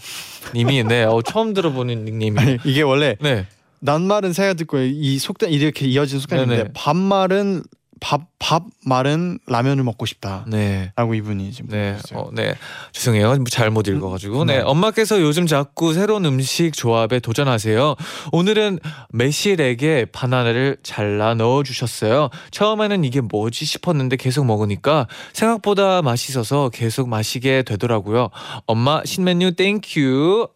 [0.54, 2.39] 님이 네, 어, 처음 들어보는 닉네임이.
[2.39, 3.47] 아니, 이게 원래 네.
[3.80, 6.69] 낱말은 새가 듣고 이 속담 이렇게 이어진 속담인데 네네.
[6.73, 7.63] 밥말은
[7.99, 10.91] 밥 밥 말은 라면을 먹고 싶다라고 네.
[10.95, 11.97] 이분이 지금 네.
[12.13, 12.53] 어, 네,
[12.91, 13.43] 죄송해요.
[13.49, 14.45] 잘못 읽어가지고.
[14.45, 14.62] 네, 네.
[14.62, 17.95] 엄마께서 요즘 자꾸 새로운 음식 조합에 도전하세요.
[18.34, 18.77] 오늘은
[19.10, 22.29] 매실액에 바나나를 잘라 넣어주셨어요.
[22.51, 28.29] 처음에는 이게 뭐지 싶었는데 계속 먹으니까 생각보다 맛있어서 계속 마시게 되더라고요.
[28.67, 30.47] 엄마 신메뉴 thank you.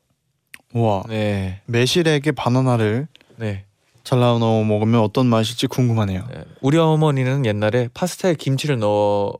[0.75, 3.65] 와 네, 매실액에 바나나를 네.
[4.09, 6.25] 잘라 넣어 먹으면 어떤 맛일지 궁금하네요.
[6.33, 6.43] 네.
[6.61, 9.33] 우리 어머니는 옛날에 파스타에 김치를 넣어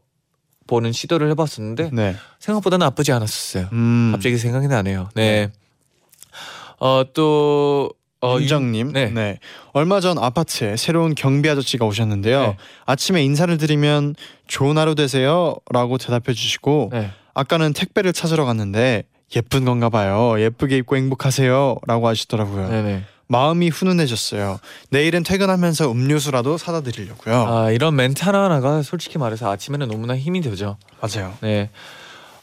[0.67, 2.15] 보는 시도를 해봤었는데 네.
[2.37, 3.69] 생각보다 나쁘지 않았었어요.
[3.71, 4.11] 음.
[4.13, 5.09] 갑자기 생각이 나네요.
[5.15, 5.49] 네.
[6.77, 7.89] 어 또
[8.21, 9.09] 어, 윤정님, 네.
[9.09, 9.39] 네.
[9.73, 12.41] 얼마 전 아파트에 새로운 경비 아저씨가 오셨는데요.
[12.41, 12.57] 네.
[12.85, 14.13] 아침에 인사를 드리면
[14.45, 17.09] 좋은 하루 되세요라고 대답해 주시고 네.
[17.33, 19.03] 아까는 택배를 찾으러 갔는데
[19.35, 20.39] 예쁜 건가 봐요.
[20.39, 22.69] 예쁘게 입고 행복하세요라고 하시더라고요.
[22.69, 23.03] 네네.
[23.29, 24.59] 마음이 훈훈해졌어요.
[24.89, 27.45] 내일은 퇴근하면서 음료수라도 사다 드리려고요.
[27.47, 30.77] 아 이런 멘트 하나 하나가 솔직히 말해서 아침에는 너무나 힘이 되죠.
[30.99, 31.33] 맞아요.
[31.41, 31.69] 네.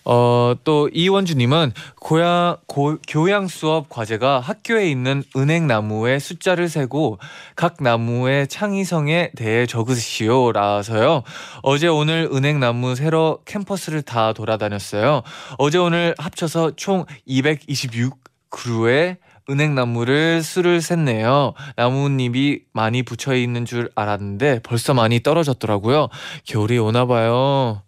[0.08, 7.18] 어, 또 이원주님은 고양 고, 교양 수업 과제가 학교에 있는 은행 나무의 숫자를 세고
[7.56, 11.24] 각 나무의 창의성에 대해 적으시오라서요.
[11.62, 15.22] 어제 오늘 은행 나무 세러 캠퍼스를 다 돌아다녔어요.
[15.58, 18.16] 어제 오늘 합쳐서 총 226
[18.48, 19.16] 그루의
[19.48, 21.54] 은행나무를 수를 셌네요.
[21.76, 26.08] 나뭇잎이 많이 붙여 있는 줄 알았는데 벌써 많이 떨어졌더라고요.
[26.44, 27.82] 겨울이 오나 봐요.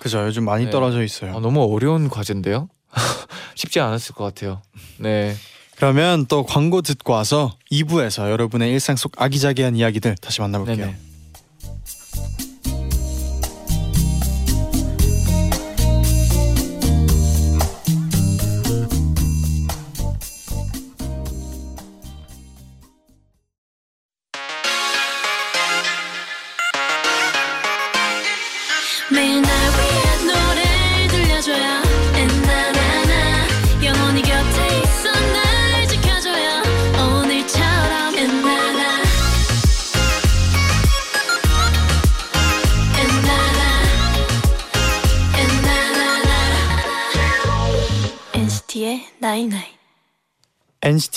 [0.00, 0.24] 그죠.
[0.26, 0.70] 요즘 많이 네.
[0.70, 1.36] 떨어져 있어요.
[1.36, 2.68] 아, 너무 어려운 과제인데요.
[3.54, 4.62] 쉽지 않았을 것 같아요.
[4.98, 5.34] 네.
[5.76, 10.76] 그러면 또 광고 듣고 와서 2부에서 여러분의 일상 속 아기자기한 이야기들 다시 만나볼게요.
[10.76, 11.11] 네네.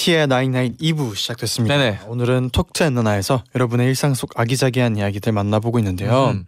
[0.05, 1.77] NCT의 나잇나잇 NCT의 나인나인 2부 시작됐습니다.
[1.77, 1.99] 네네.
[2.07, 6.29] 오늘은 Talk To 엔나나에서 여러분의 일상 속 아기자기한 이야기들 만나보고 있는데요.
[6.29, 6.45] 음.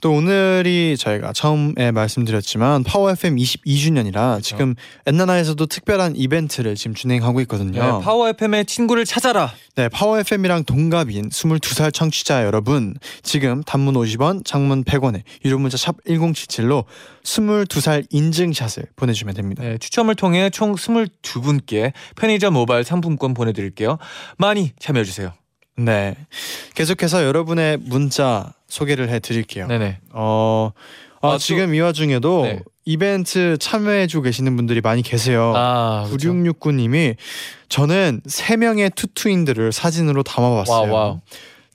[0.00, 7.82] 또 오늘이 저희가 처음에 말씀드렸지만 파워 FM 22주년이라 지금 엔나나에서도 특별한 이벤트를 지금 진행하고 있거든요.
[7.82, 9.52] 네, 파워 FM의 친구를 찾아라.
[9.74, 15.96] 네, 파워 FM이랑 동갑인 22살 청취자 여러분, 지금 단문 50원, 장문 100원에 유료 문자 샵
[16.04, 16.84] 1077로
[17.24, 19.64] 22살 인증샷을 보내 주면 됩니다.
[19.64, 23.98] 네, 추첨을 통해 총 22분께 편의점 모바일 상품권 보내 드릴게요.
[24.36, 25.32] 많이 참여해 주세요.
[25.76, 26.14] 네,
[26.74, 29.66] 계속해서 여러분의 문자 소개를 해드릴게요.
[29.66, 29.98] 네네.
[30.12, 30.70] 어,
[31.20, 32.60] 아, 아, 또- 지금 이 와중에도 네.
[32.84, 35.52] 이벤트 참여해주고 계시는 분들이 많이 계세요.
[35.56, 36.32] 아, 그렇죠.
[36.32, 37.16] 9669님이
[37.68, 40.92] 저는 세 명의 투투인들을 사진으로 담아봤어요.
[40.92, 41.20] 와우, 와우.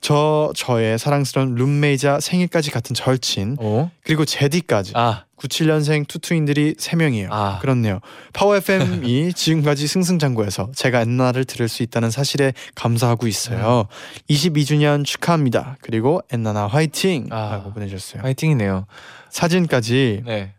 [0.00, 3.90] 저 저의 사랑스러운 룸메이자 생일까지 같은 절친 어?
[4.02, 7.28] 그리고 쟤디까지 아, 97년생 투투인들이 세 명이에요.
[7.30, 7.58] 아.
[7.60, 8.00] 그렇네요.
[8.32, 13.86] 파워 FM이 지금까지 승승장구해서 제가 엔나를 들을 수 있다는 사실에 감사하고 있어요.
[13.90, 14.24] 음.
[14.30, 15.76] 22주년 축하합니다.
[15.82, 17.28] 그리고 엔나나 화이팅!
[17.30, 17.50] 아.
[17.52, 18.22] 라고 보내주셨어요.
[18.22, 18.86] 파이팅이네요.
[19.30, 20.52] 사진까지 네.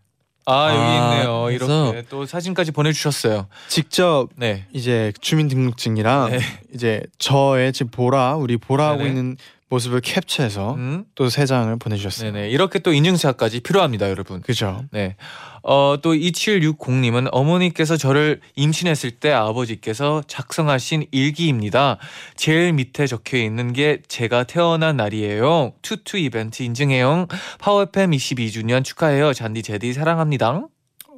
[0.47, 1.43] 아, 여기 아, 있네요.
[1.45, 3.47] 그래서- 이렇게 또 사진까지 보내주셨어요.
[3.67, 4.65] 직접 네.
[4.73, 6.39] 이제 주민등록증이랑 네.
[6.73, 9.09] 이제 저의 지금 보라 우리 보라 하고 네네.
[9.09, 9.37] 있는
[9.69, 11.05] 모습을 캡처해서 음?
[11.15, 12.31] 또세 장을 보내주셨어요.
[12.31, 12.49] 네네.
[12.49, 14.41] 이렇게 또 인증샷까지 필요합니다, 여러분.
[14.41, 14.83] 그죠?
[14.91, 15.15] 네.
[15.63, 21.97] 어, 또 2760님은 어머니께서 저를 임신했을 때 아버지께서 작성하신 일기입니다.
[22.35, 25.73] 제일 밑에 적혀 있는 게 제가 태어난 날이에요.
[25.81, 27.25] 투투 이벤트 인증해요.
[27.59, 29.33] 파워팸 22주년 축하해요.
[29.33, 30.67] 잔디 제디 사랑합니다.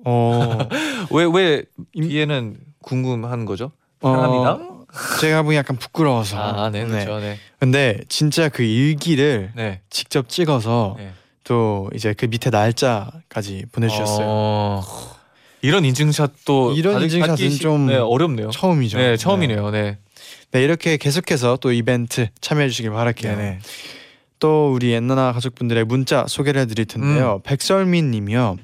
[0.05, 0.57] 어,
[1.11, 3.71] 왜, 왜, 뒤에는 궁금한 거죠?
[4.01, 4.51] 사랑합니다.
[4.53, 4.76] 어,
[5.19, 6.37] 제가 보기 약간 부끄러워서.
[6.37, 7.19] 아, 네, 그렇죠.
[7.19, 7.37] 네.
[7.59, 9.81] 근데 진짜 그 일기를 네.
[9.89, 11.11] 직접 찍어서 네.
[11.43, 14.25] 또 이제 그 밑에 날짜까지 보내주셨어요.
[14.27, 14.83] 어,
[15.61, 18.49] 이런 인증샷도 이런 인증샷은 쉽- 좀 네, 어렵네요.
[18.51, 18.97] 처음이죠.
[18.97, 19.69] 네, 처음이네요.
[19.71, 19.97] 네.
[20.51, 23.35] 네, 이렇게 계속해서 또 이벤트 참여해 주시길 바랄게요.
[23.35, 23.59] 네네.
[24.39, 26.87] 또 우리 엔나나 가족분들의 문자 소개를 해드릴 음.
[26.87, 27.41] 텐데요.
[27.43, 28.57] 백설민 님이요.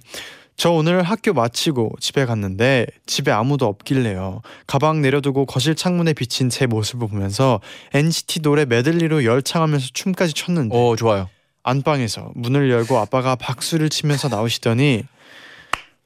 [0.55, 4.41] 저 오늘 학교 마치고 집에 갔는데 집에 아무도 없길래요.
[4.67, 7.59] 가방 내려두고 거실 창문에 비친 제 모습을 보면서
[7.93, 11.29] NCT 노래 메들리로 열창하면서 춤까지 췄는데 오, 좋아요.
[11.63, 15.03] 안방에서 문을 열고 아빠가 박수를 치면서 나오시더니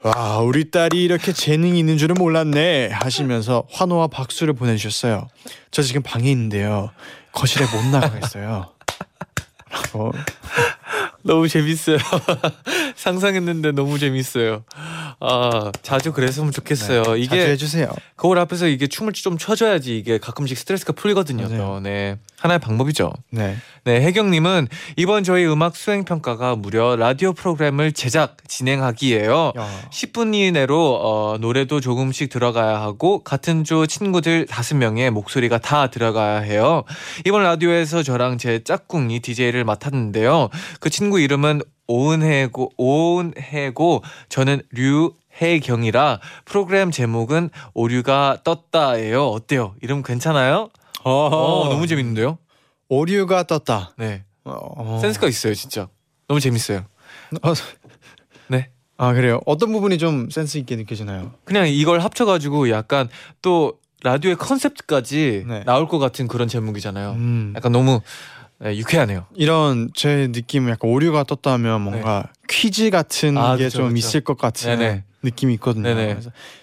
[0.03, 5.27] 와 우리 딸이 이렇게 재능이 있는 줄은 몰랐네 하시면서 환호와 박수를 보내주셨어요.
[5.71, 6.91] 저 지금 방에 있는데요.
[7.31, 8.67] 거실에 못 나가겠어요.
[9.69, 10.11] 라고
[11.27, 11.97] 너무 재밌어요.
[12.95, 14.63] 상상했는데 너무 재밌어요.
[15.19, 16.99] 아 자주 그랬으면 좋겠어요.
[16.99, 17.89] 네, 자주 이게 해주세요.
[18.15, 21.47] 거울 앞에서 이게 춤을 좀 춰줘야지 이게 가끔씩 스트레스가 풀리거든요.
[21.47, 21.57] 맞아요.
[21.57, 21.79] 또.
[21.81, 23.11] 네 하나의 방법이죠.
[23.31, 23.57] 네.
[23.83, 29.53] 네 혜경님은 이번 저희 음악 수행 평가가 무려 라디오 프로그램을 제작 진행하기예요.
[29.57, 29.89] 야.
[29.91, 36.39] 10분 이내로 어, 노래도 조금씩 들어가야 하고 같은 조 친구들 다섯 명의 목소리가 다 들어가야
[36.39, 36.83] 해요.
[37.25, 40.49] 이번 라디오에서 저랑 제 짝꿍이 DJ를 맡았는데요.
[40.79, 49.27] 그 친구 이름은 오은혜고 오은혜고 저는 류혜경이라 프로그램 제목은 오류가 떴다예요.
[49.27, 49.75] 어때요?
[49.81, 50.69] 이름 괜찮아요?
[51.03, 52.37] 어, 너무 재밌는데요?
[52.89, 53.93] 오류가 떴다.
[53.97, 54.23] 네.
[54.43, 54.99] 어.
[55.01, 55.87] 센스가 있어요, 진짜.
[56.27, 56.85] 너무 재밌어요.
[57.41, 57.53] 어,
[58.47, 58.69] 네.
[58.97, 59.39] 아 그래요.
[59.45, 61.33] 어떤 부분이 좀 센스 있게 느껴지나요?
[61.45, 63.09] 그냥 이걸 합쳐가지고 약간
[63.41, 65.63] 또 라디오의 컨셉까지 네.
[65.65, 67.11] 나올 것 같은 그런 제목이잖아요.
[67.11, 67.53] 음.
[67.55, 68.01] 약간 너무
[68.59, 69.25] 네, 유쾌하네요.
[69.35, 73.39] 이런 제 느낌은 약간 오류가 떴다면 뭔가 퀴즈 같은 네.
[73.39, 73.97] 아, 게 그쵸, 좀 그쵸.
[73.97, 75.03] 있을 것 같은 네네.
[75.23, 76.19] 느낌이 있거든요.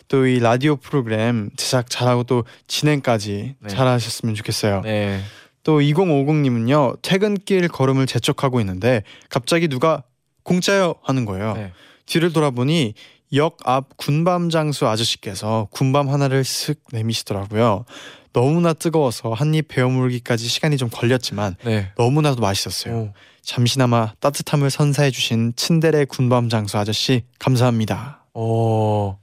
[0.08, 3.68] 또 이 라디오 프로그램 제작 잘하고 또 진행까지 네.
[3.68, 4.82] 잘하셨으면 좋겠어요.
[4.82, 5.20] 네.
[5.62, 10.02] 또 2050님은요 퇴근길 걸음을 재촉하고 있는데 갑자기 누가
[10.42, 11.54] 공짜요 하는 거예요.
[11.54, 11.72] 네.
[12.06, 12.94] 뒤를 돌아보니
[13.32, 17.84] 역 앞 군밤 장수 아저씨께서 군밤 하나를 슥 내미시더라고요.
[18.32, 21.92] 너무나 뜨거워서 한입 베어 물기까지 시간이 좀 걸렸지만 네.
[21.96, 22.94] 너무나도 맛있었어요.
[22.94, 23.12] 오.
[23.42, 28.24] 잠시나마 따뜻함을 선사해 주신 친데레 군밤 장수 아저씨 감사합니다.
[28.34, 29.16] 오.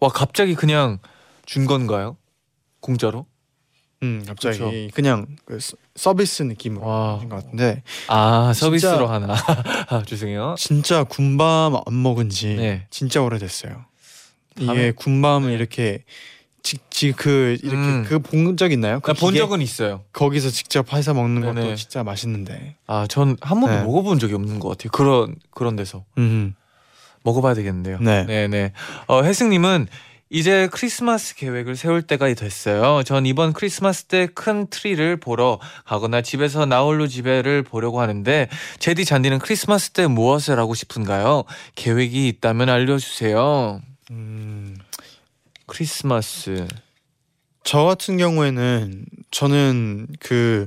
[0.00, 0.98] 와 갑자기 그냥
[1.46, 2.16] 준 건가요?
[2.80, 3.26] 공짜로?
[4.04, 4.94] 음 갑자기 그쵸.
[4.94, 7.14] 그냥 그 서- 서비스 느낌으로 와.
[7.16, 9.34] 하신 것 같은데 아 서비스로 진짜- 하나.
[9.88, 10.54] 아, 죄송해요.
[10.58, 12.86] 진짜 군밤 안 먹은 지 네.
[12.90, 13.84] 진짜 오래됐어요.
[14.58, 15.54] 이게 군밤을 네.
[15.54, 16.04] 이렇게
[16.62, 18.04] 직그 이렇게 음.
[18.08, 19.00] 그본 적 있나요?
[19.00, 19.38] 그나본 기계?
[19.40, 20.02] 적은 있어요.
[20.12, 21.74] 거기서 직접 해서 먹는 것도 네네.
[21.76, 22.76] 진짜 맛있는데.
[22.86, 23.82] 아 전 한 번도 네.
[23.82, 24.90] 먹어본 적이 없는 것 같아요.
[24.92, 26.54] 그런 그런 데서 음.
[27.22, 27.98] 먹어봐야 되겠는데요.
[28.00, 28.24] 네.
[28.24, 28.72] 네네.
[29.08, 29.88] 어, 혜승님은
[30.34, 33.04] 이제 크리스마스 계획을 세울 때가 됐어요.
[33.04, 38.48] 전 이번 크리스마스 때 큰 트리를 보러 가거나 집에서 나홀로 집에를 보려고 하는데
[38.80, 41.44] 쟤디 쟌디는 크리스마스 때 무엇을 하고 싶은가요?
[41.76, 43.80] 계획이 있다면 알려주세요.
[44.10, 44.76] 음.
[45.66, 46.66] 크리스마스
[47.62, 50.66] 저 같은 경우에는 저는 그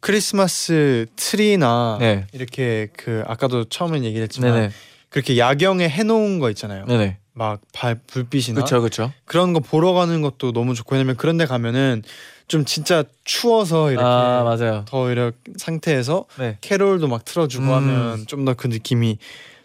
[0.00, 2.26] 크리스마스 트리나 네.
[2.32, 4.70] 이렇게 그 아까도 처음에 얘기했지만 네네.
[5.10, 6.86] 그렇게 야경에 해놓은 거 있잖아요.
[6.86, 7.18] 네네.
[7.34, 9.12] 막 발, 불빛이나 그렇죠, 그렇죠.
[9.24, 12.02] 그런 거 보러 가는 것도 너무 좋고 왜냐면 그런 데 가면은
[12.48, 14.84] 좀 진짜 추워서 이렇게 아 맞아요.
[14.86, 16.58] 더 이런 상태에서 네.
[16.60, 17.72] 캐롤도 막 틀어주고 음.
[17.72, 19.18] 하면 좀 더 그 느낌이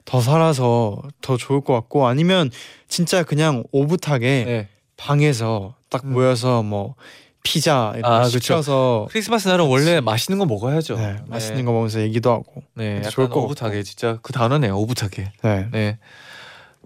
[0.05, 2.49] 더 살아서 더 좋을 것 같고 아니면
[2.87, 4.67] 진짜 그냥 오붓하게 네.
[4.95, 6.13] 방에서 딱 음.
[6.13, 6.95] 모여서 뭐
[7.43, 8.39] 피자 이렇게 아, 그쵸.
[8.39, 10.95] 시켜서 크리스마스 날은 원래 맛있는 거 먹어야죠.
[10.97, 14.77] 네, 맛있는 거 먹으면서 얘기도 하고 네, 좋을 것 오붓하게 진짜 그 단어네요.
[14.77, 15.31] 오붓하게.
[15.43, 15.97] 네.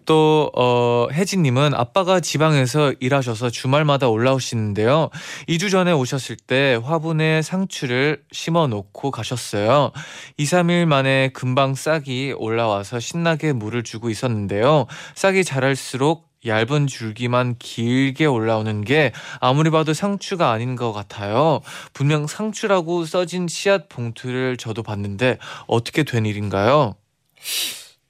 [0.01, 0.05] 네.
[0.05, 5.09] 또 어, 혜진님은 아빠가 지방에서 일하셔서 주말마다 올라오시는데요.
[5.47, 9.91] 2주 전에 오셨을 때 화분에 상추를 심어 놓고 가셨어요.
[10.37, 14.87] 2, 3일 만에 금방 싹이 올라와서 신나게 물을 주고 있었는데요.
[15.15, 21.61] 싹이 자랄수록 얇은 줄기만 길게 올라오는 게 아무리 봐도 상추가 아닌 것 같아요.
[21.93, 25.37] 분명 상추라고 써진 씨앗 봉투를 저도 봤는데
[25.67, 26.95] 어떻게 된 일인가요?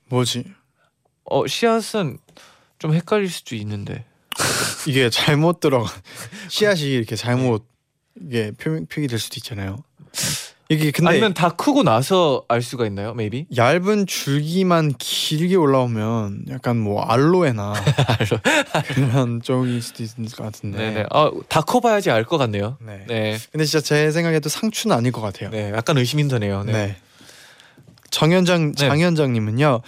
[0.07, 0.45] 뭐지
[1.25, 2.17] 어 씨앗은
[2.79, 4.05] 좀 헷갈릴 수도 있는데.
[4.87, 5.89] 이게 잘못 들어가
[6.49, 7.67] 씨앗이 이렇게 잘못
[8.19, 9.83] 이게 표, 표기 될 수도 있잖아요.
[10.69, 13.09] 이게 근데 아니면 다 크고 나서 알 수가 있나요?
[13.11, 13.45] maybe?
[13.55, 17.73] 얇은 줄기만 길게 올라오면 약간 뭐 알로에나
[18.95, 20.77] 그런 쪽일 수도 있을 것 같은데.
[20.77, 21.05] 네네.
[21.11, 22.77] 아다 커봐야지 알 것 같네요.
[22.79, 23.03] 네.
[23.07, 23.37] 네.
[23.51, 25.49] 근데 진짜 제 생각에도 상추는 아닐 것 같아요.
[25.49, 25.71] 네.
[25.75, 26.63] 약간 의심이 드네요.
[26.63, 26.71] 네.
[26.71, 26.95] 네.
[28.09, 28.87] 정현장 네.
[28.87, 29.81] 장현장님은요.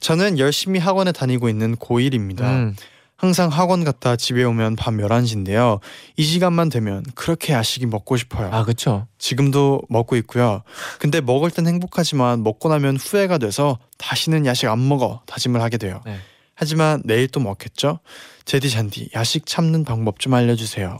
[0.00, 2.42] 저는 열심히 학원에 다니고 있는 고1입니다.
[2.42, 2.76] 음.
[3.16, 5.80] 항상 학원 갔다 집에 오면 밤 11시인데요.
[6.16, 8.48] 이 시간만 되면 그렇게 야식이 먹고 싶어요.
[8.52, 9.08] 아 그렇죠.
[9.18, 10.62] 지금도 먹고 있고요.
[11.00, 16.00] 근데 먹을 땐 행복하지만 먹고 나면 후회가 돼서 다시는 야식 안 먹어 다짐을 하게 돼요.
[16.06, 16.18] 네.
[16.54, 17.98] 하지만 내일 또 먹겠죠?
[18.44, 20.96] 제디 잔디 야식 참는 방법 좀 알려 주세요.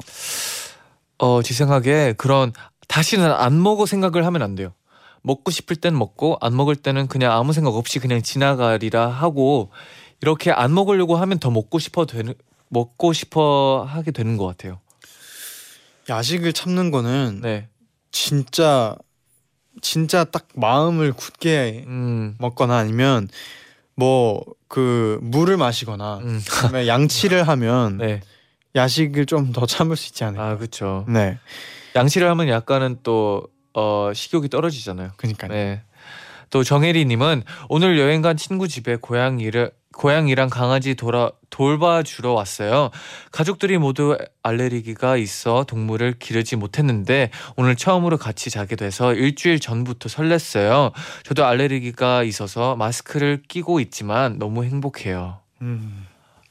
[1.18, 2.52] 어 제 생각에 그런
[2.88, 4.72] 다시는 안 먹어 생각을 하면 안 돼요.
[5.22, 9.70] 먹고 싶을 땐 먹고 안 먹을 때는 그냥 아무 생각 없이 그냥 지나가리라 하고
[10.20, 12.35] 이렇게 안 먹으려고 하면 더 먹고 싶어 되는
[12.68, 14.81] 먹고 싶어 하게 되는 것 같아요.
[16.09, 17.68] 야식을 참는 거는 네.
[18.11, 18.96] 진짜
[19.83, 22.35] 진짜 딱 마음을 굳게 음.
[22.38, 23.28] 먹거나 아니면
[23.94, 26.40] 뭐 그 물을 마시거나 음.
[26.87, 28.20] 양치를 하면 네.
[28.76, 30.50] 야식을 좀 더 참을 수 있지 않을까.
[30.50, 31.07] 아 그렇죠.
[31.09, 31.38] 네,
[31.96, 35.12] 양치를 하면 약간은 또 어, 식욕이 떨어지잖아요.
[35.16, 35.52] 그러니까요.
[35.52, 35.82] 네.
[36.50, 42.90] 또 정혜리님은 오늘 여행 간 친구 집에 고양이를 고양이랑 강아지 돌아 돌봐주러 왔어요.
[43.32, 50.92] 가족들이 모두 알레르기가 있어 동물을 기르지 못했는데 오늘 처음으로 같이 자게 돼서 일주일 전부터 설렜어요.
[51.24, 55.38] 저도 알레르기가 있어서 마스크를 끼고 있지만 너무 행복해요.
[55.62, 56.06] 음,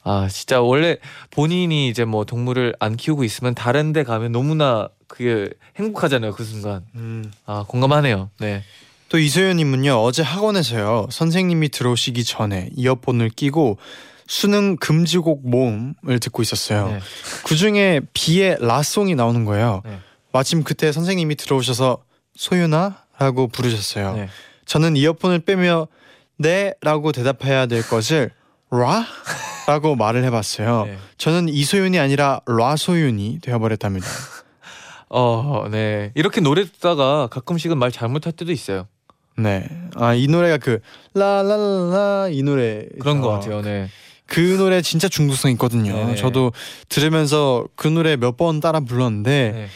[0.08, 0.96] 아 진짜 원래
[1.30, 6.84] 본인이 이제 뭐 동물을 안 키우고 있으면 다른 데 가면 너무나 그게 행복하잖아요 그 순간
[6.94, 7.30] 음.
[7.46, 8.62] 아 공감하네요 네
[9.08, 13.78] 또 이소연님은요 어제 학원에서요 선생님이 들어오시기 전에 이어폰을 끼고
[14.26, 16.88] 수능 금지곡 모음을 듣고 있었어요.
[16.88, 17.00] 네.
[17.46, 19.80] 그 중에 비의 라송이 나오는 거예요.
[19.86, 20.00] 네.
[20.32, 22.04] 마침 그때 선생님이 들어오셔서
[22.36, 24.16] 소윤아라고 부르셨어요.
[24.16, 24.28] 네.
[24.66, 25.88] 저는 이어폰을 빼며
[26.36, 28.30] 네라고 대답해야 될 것을
[28.70, 29.06] 라
[29.68, 30.84] 라고 말을 해봤어요.
[30.86, 30.96] 네.
[31.18, 34.06] 저는 이소윤이 아니라 라소윤이 되어버렸답니다.
[35.10, 36.10] 어, 네.
[36.14, 38.86] 이렇게 노래 듣다가 가끔씩은 말 잘못할 때도 있어요.
[39.36, 40.80] 네, 아 이 노래가 그
[41.14, 43.60] 라라라 이 노래 그런 것 같아요.
[43.62, 43.88] 네.
[44.26, 45.92] 그 노래 진짜 중독성 있거든요.
[45.94, 46.16] 네네.
[46.16, 46.52] 저도
[46.88, 49.68] 들으면서 그 노래 몇 번 따라 불렀는데 네.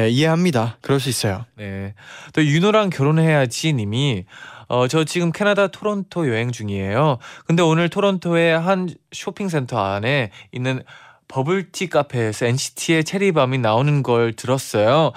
[0.00, 0.78] 네, 이해합니다.
[0.80, 1.44] 그럴 수 있어요.
[1.56, 1.94] 네.
[2.32, 4.24] 또 윤호랑 결혼해야지 님이
[4.68, 7.18] 어, 저 지금 캐나다 토론토 여행 중이에요.
[7.46, 10.82] 근데 오늘 토론토의 한 쇼핑센터 안에 있는
[11.28, 15.12] 버블티 카페에서 NCT의 체리밤이 나오는 걸 들었어요.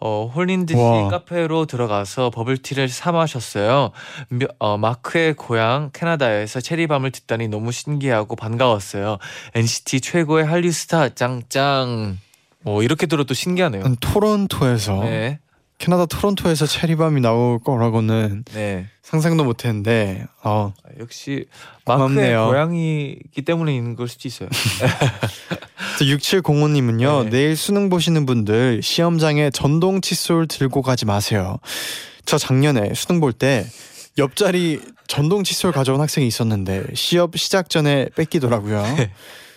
[0.00, 1.08] 어, 홀린 듯이 와.
[1.08, 3.90] 카페로 들어가서 버블티를 사 마셨어요.
[4.28, 9.18] 며- 어, 마크의 고향 캐나다에서 체리밤을 듣다니 너무 신기하고 반가웠어요.
[9.56, 12.18] NCT 최고의 한류 스타 짱짱.
[12.62, 13.82] 뭐 이렇게 들어도 신기하네요.
[13.82, 15.40] 난 토론토에서 네.
[15.78, 18.86] 캐나다 토론토에서 체리밤이 나올 거라고는 네.
[19.02, 21.46] 상상도 못했는데 어, 아, 역시
[21.86, 22.46] 마크의 고맙네요.
[22.48, 24.48] 고양이기 때문인 걸 수도 있어요.
[25.98, 27.30] 또 6705님은요 네.
[27.30, 31.58] 내일 수능 보시는 분들 시험장에 전동 칫솔 들고 가지 마세요.
[32.24, 33.64] 저 작년에 수능 볼 때
[34.18, 38.84] 옆자리 전동 칫솔 가져온 학생이 있었는데 시험 시작 전에 뺏기더라고요.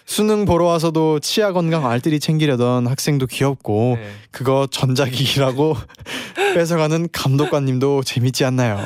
[0.05, 0.13] 네.
[0.13, 4.11] 수능 보러 와서도 치아 건강 알뜰히 챙기려던 학생도 귀엽고 네.
[4.31, 5.75] 그거 전자기기라고
[6.55, 8.85] 뺏어가는 감독관님도 재밌지 않나요?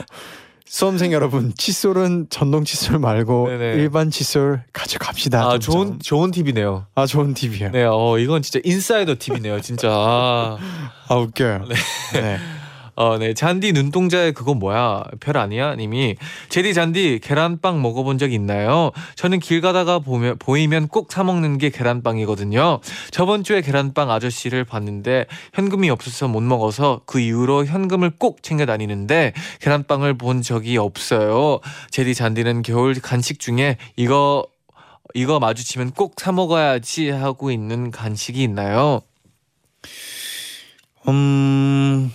[0.67, 3.65] 수험생 여러분 칫솔은 전동 칫솔 말고 네네.
[3.75, 5.39] 일반 칫솔 가져갑시다.
[5.41, 5.61] 아 점점.
[5.61, 6.87] 좋은 좋은 팁이네요.
[6.95, 7.71] 아 좋은 팁이에요.
[7.71, 9.89] 네, 어 이건 진짜 인사이더 팁이네요, 진짜.
[9.89, 10.57] 아,
[11.07, 11.65] 아 웃겨요.
[12.13, 12.37] 네.
[12.97, 15.03] 어, 네, 잔디 눈동자에 그거 뭐야?
[15.19, 15.75] 별 아니야?
[15.75, 16.15] 님이
[16.47, 18.91] 제디 잔디 계란빵 먹어본 적 있나요?
[19.15, 22.79] 저는 길 가다가 보면 보이면 꼭 사 먹는 게 계란빵이거든요.
[23.11, 29.33] 저번 주에 계란빵 아저씨를 봤는데 현금이 없어서 못 먹어서 그 이후로 현금을 꼭 챙겨 다니는데
[29.61, 31.59] 계란빵을 본 적이 없어요.
[31.91, 34.45] 제디 잔디는 겨울 간식 중에 이거
[35.13, 39.01] 이거 마주치면 꼭 사 먹어야지 하고 있는 간식이 있나요?
[41.07, 42.11] 음,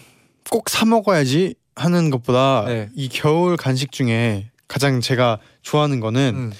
[0.50, 2.88] 꼭 사 먹어야지 하는 것보다 네.
[2.94, 6.52] 이 겨울 간식 중에 가장 제가 좋아하는 거는 음.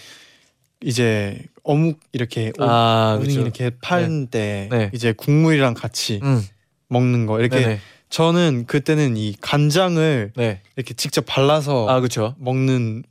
[0.83, 3.41] 이제 어묵 이렇게 오- 아, 오뎅 그렇죠.
[3.43, 4.91] 이렇게 파는 때 네.
[4.95, 6.43] 이제 국물이랑 같이 음.
[6.89, 7.81] 먹는 거 이렇게 네네.
[8.09, 10.63] 저는 그때는 이 간장을 네.
[10.77, 12.35] 이렇게 직접 발라서 아, 그렇죠.
[12.39, 13.05] 먹는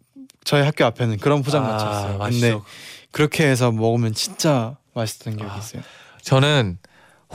[0.44, 2.16] 저희 학교 앞에는 그런 포장마차였어요.
[2.16, 2.66] 아, 근데 맛있어.
[3.12, 5.58] 그렇게 해서 먹으면 진짜 맛있던 기억이 아.
[5.58, 5.82] 있어요.
[6.22, 6.80] 저는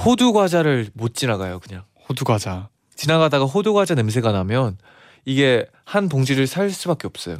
[0.04, 1.84] 호두 과자를 못 지나가요, 그냥.
[2.08, 2.68] 호두 과자.
[2.96, 4.76] 지나가다가 호두 과자 냄새가 나면
[5.24, 7.36] 이게 한 봉지를 살 수밖에 없어요.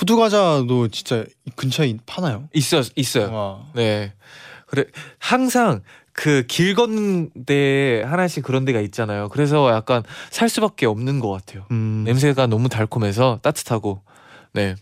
[0.00, 2.48] 호두 과자도 진짜 이 근처에 파나요?
[2.54, 3.32] 있어 있어요.
[3.32, 3.58] 와.
[3.74, 4.12] 네.
[4.66, 4.84] 그래
[5.18, 5.82] 항상
[6.12, 9.28] 그 길 걷는 데 하나씩 그런 데가 있잖아요.
[9.30, 11.64] 그래서 약간 살 수밖에 없는 것 같아요.
[11.70, 14.02] 음, 냄새가 너무 달콤해서 따뜻하고
[14.52, 14.74] 네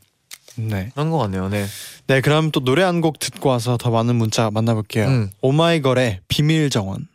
[0.56, 0.90] 네.
[0.94, 1.48] 그런 것 같네요.
[1.48, 1.66] 네.
[2.08, 5.06] 네, 그럼 또 노래 한 곡 듣고 와서 더 많은 문자 만나볼게요.
[5.06, 5.30] 음.
[5.40, 7.06] 오마이걸의 비밀 정원.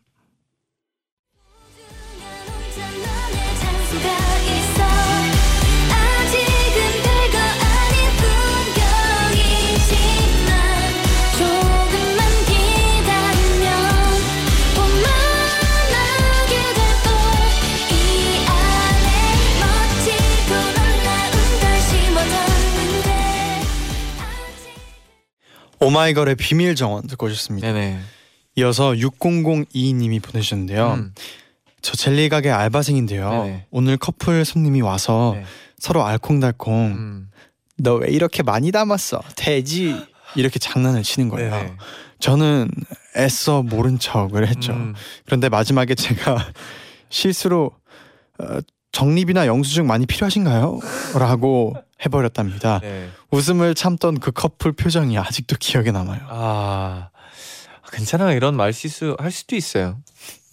[25.86, 27.72] 오마이걸의 비밀 정원 듣고 오셨습니다.
[27.72, 28.00] 네네.
[28.56, 30.94] 이어서 6002님이 보내주셨는데요.
[30.94, 31.14] 음.
[31.82, 33.30] 저 젤리 가게 알바생인데요.
[33.30, 33.66] 네네.
[33.70, 35.46] 오늘 커플 손님이 와서 네.
[35.78, 37.30] 서로 알콩달콩 음.
[37.78, 39.22] 너왜 이렇게 많이 담았어?
[39.36, 39.96] 돼지
[40.36, 41.52] 이렇게 장난을 치는 거예요.
[41.52, 41.74] 네네.
[42.20, 42.70] 저는
[43.18, 44.74] 애써 모른 척을 했죠.
[44.74, 44.96] 음.
[45.26, 46.38] 그런데 마지막에 제가
[47.10, 47.72] 실수로
[48.40, 48.60] 어,
[48.96, 50.80] 정립이나 영수증 많이 필요하신가요?
[51.20, 52.80] 라고 해버렸답니다.
[52.80, 53.10] 네.
[53.30, 56.22] 웃음을 참던 그 커플 표정이 아직도 기억에 남아요.
[56.30, 57.10] 아
[57.92, 59.98] 괜찮아 이런 말 실수 할 수도 있어요.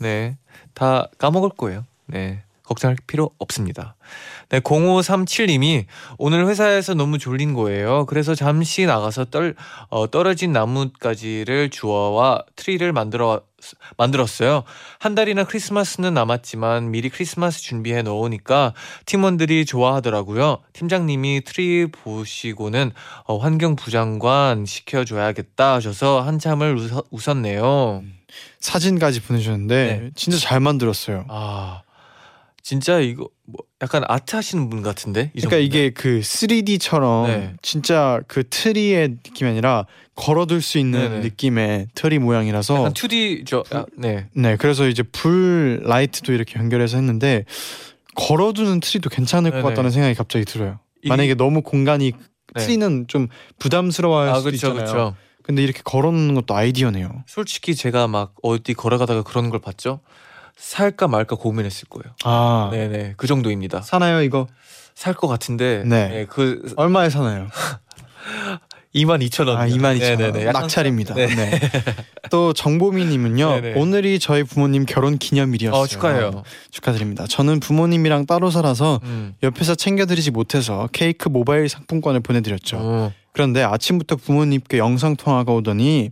[0.00, 0.36] 네,
[0.74, 1.84] 다 까먹을 거예요.
[2.06, 3.96] 네, 걱정할 필요 없습니다.
[4.48, 5.86] 네, 0537님이
[6.18, 8.06] 오늘 회사에서 너무 졸린 거예요.
[8.06, 9.54] 그래서 잠시 나가서 떨
[9.88, 13.42] 어, 떨어진 나뭇가지를 주워와 트리를 만들어
[13.96, 14.64] 만들었어요.
[14.98, 18.74] 한 달이나 크리스마스는 남았지만 미리 크리스마스 준비해 놓으니까
[19.06, 20.58] 팀원들이 좋아하더라고요.
[20.72, 22.90] 팀장님이 트리 보시고는
[23.24, 26.76] 어, 환경부장관 시켜줘야겠다 하셔서 한참을
[27.10, 28.02] 웃었네요.
[28.60, 30.10] 사진까지 보내주셨는데 네.
[30.14, 31.26] 진짜 잘 만들었어요.
[31.28, 31.82] 아
[32.62, 35.32] 진짜 이거 뭐 약간 아트 하시는 분 같은데?
[35.34, 35.62] 이 그러니까 정도면?
[35.62, 37.54] 이게 그 3D처럼 네.
[37.60, 41.20] 진짜 그 트리의 느낌이 아니라 걸어둘 수 있는 네네.
[41.20, 43.74] 느낌의 트리 모양이라서 약간 2D죠.
[43.74, 44.28] 아, 네.
[44.34, 47.44] 네 그래서 이제 불 라이트도 이렇게 연결해서 했는데
[48.14, 49.68] 걸어두는 트리도 괜찮을 것 네네.
[49.70, 50.78] 같다는 생각이 갑자기 들어요.
[51.04, 52.12] 만약에 너무 공간이
[52.54, 52.62] 네.
[52.62, 53.26] 트리는 좀
[53.58, 54.92] 부담스러워할 아 수도 그렇죠, 있잖아요.
[54.92, 55.16] 그렇죠.
[55.42, 57.24] 근데 이렇게 걸어놓는 것도 아이디어네요.
[57.26, 59.98] 솔직히 제가 막 어디 걸어가다가 그런 걸 봤죠.
[60.66, 62.14] 살까 말까 고민했을 거예요.
[62.24, 63.82] 아 네네 그 정도입니다.
[63.82, 64.46] 사나요 이거?
[64.94, 66.08] 살 것 같은데 네.
[66.08, 67.48] 네, 그 얼마에 사나요?
[68.94, 69.56] 2만 2천 원.
[69.58, 70.44] 아 2만 2천 네네네.
[70.44, 70.52] 원.
[70.52, 71.14] 낙찰입니다.
[71.14, 71.26] 네.
[71.26, 71.60] 네.
[72.30, 73.60] 또 정보미님은요.
[73.60, 73.80] 네네.
[73.80, 75.80] 오늘이 저희 부모님 결혼 기념일이었어요.
[75.80, 76.42] 어 축하해요.
[76.70, 77.26] 축하드립니다.
[77.26, 79.34] 저는 부모님이랑 따로 살아서 음.
[79.42, 82.76] 옆에서 챙겨드리지 못해서 케이크 모바일 상품권을 보내드렸죠.
[82.80, 83.12] 어.
[83.32, 86.10] 그런데 아침부터 부모님께 영상 통화가 오더니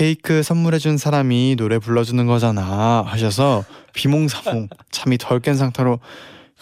[0.00, 6.00] 케이크 선물해준 사람이 노래 불러주는 거잖아 하셔서 비몽사몽 잠이 덜 깬 상태로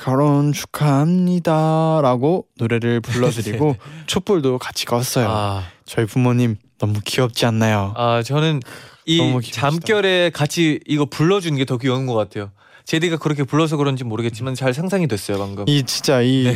[0.01, 3.75] 결혼 축하합니다라고 노래를 불러드리고
[4.07, 5.27] 촛불도 같이 껐어요.
[5.29, 7.93] 아, 저희 부모님 너무 귀엽지 않나요?
[7.97, 8.61] 아 저는
[9.05, 9.19] 이.
[9.51, 12.53] 잠결에 같이 이거 불러주는 게 더 귀여운 것 같아요.
[12.85, 15.65] 제디가 그렇게 불러서 그런지 모르겠지만 잘 상상이 됐어요 방금.
[15.67, 16.55] 이 진짜 이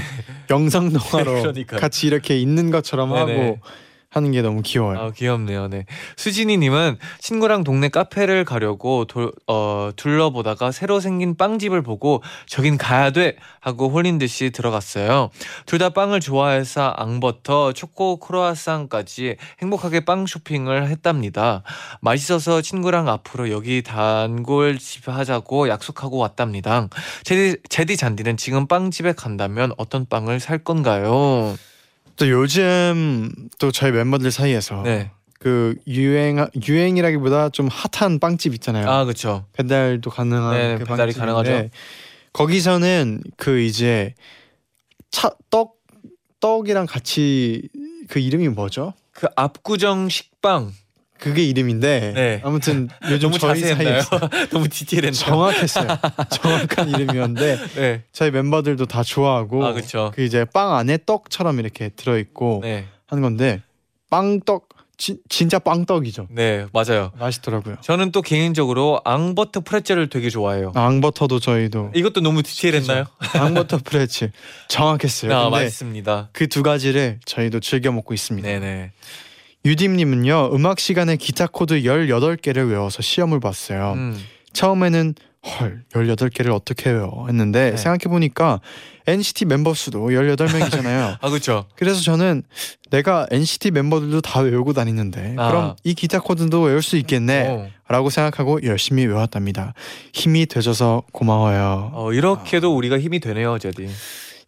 [0.49, 1.65] 영상 통화로 네.
[1.65, 3.21] 같이 이렇게 있는 것처럼 네네.
[3.33, 3.59] 하고
[4.11, 4.99] 하는 게 너무 귀여워요.
[4.99, 5.69] 아, 귀엽네요.
[5.69, 5.85] 네.
[6.17, 13.37] 수진이님은 친구랑 동네 카페를 가려고 돌, 어, 둘러보다가 새로 생긴 빵집을 보고 저긴 가야 돼
[13.61, 15.31] 하고 홀린 듯이 들어갔어요.
[15.67, 21.63] 둘 다 빵을 좋아해서 앙버터, 초코 크로아상까지 행복하게 빵 쇼핑을 했답니다.
[22.01, 26.89] 맛있어서 친구랑 앞으로 여기 단골 집 하자고 약속하고 왔답니다.
[27.23, 31.55] 제디, 제디 잔디는 지금 빵집에 간다면 어떤 빵을 살 건가요?
[32.19, 35.11] 또 요즘 또 저희 멤버들 사이에서 네.
[35.39, 38.91] 그 유행 유행이라기보다 좀 핫한 빵집 있잖아요.
[38.91, 39.45] 아, 그쵸.
[39.53, 41.69] 배달도 가능한 네, 그 배달이 가능하죠.
[42.33, 44.15] 거기서는 그 이제
[45.11, 45.79] 차, 떡
[46.41, 47.69] 떡이랑 같이
[48.09, 48.95] 그 이름이 뭐죠?
[49.13, 50.73] 그 압구정 식빵.
[51.19, 52.41] 그게 이름인데 네.
[52.45, 54.03] 아무튼 요즘 너무 저희 자세했나요?
[54.03, 55.13] 사이에서 너무 디테일했나요?
[55.13, 55.87] 정확했어요.
[56.31, 58.03] 정확한 이름이었는데 네.
[58.13, 60.13] 저희 멤버들도 다 좋아하고 아 그렇죠.
[60.15, 62.87] 그 이제 빵 안에 떡처럼 이렇게 들어 있고 네.
[63.07, 63.63] 하는 건데
[64.11, 64.69] 빵떡
[65.01, 66.27] 지, 진짜 빵떡이죠.
[66.31, 67.13] 네 맞아요.
[67.21, 67.77] 맛있더라고요.
[67.83, 70.73] 저는 또 개인적으로 앙버터 프레첼을 되게 좋아해요.
[70.75, 73.05] 앙버터도 저희도 이것도 너무 디테일했나요?
[73.35, 74.31] 앙버터 프레첼
[74.69, 75.33] 정확했어요.
[75.33, 76.31] 아 근데 맛있습니다.
[76.33, 78.49] 그 두 가지를 저희도 즐겨 먹고 있습니다.
[78.49, 78.91] 네네.
[79.65, 83.93] 유dim님은요 음악 시간에 기타 코드 18개를 외워서 시험을 봤어요.
[83.97, 84.19] 음.
[84.53, 85.15] 처음에는
[85.47, 87.77] 헐 18개를 어떻게 외워 했는데 네.
[87.77, 88.61] 생각해보니까
[89.07, 91.17] NCT 멤버 수도 18명이잖아요.
[91.23, 91.65] 아 그렇죠.
[91.77, 92.43] 그래서 저는
[92.91, 95.49] 내가 NCT 멤버들도 다 외우고 다니는데 아.
[95.49, 97.69] 그럼 이 기타 코드도 외울 수 있겠네 어.
[97.89, 99.75] 라고 생각하고 열심히 외웠답니다.
[100.13, 101.93] 힘이 되줘서 고마워요.
[101.95, 103.89] 어, 이렇게도 우리가 힘이 되네요, 제디.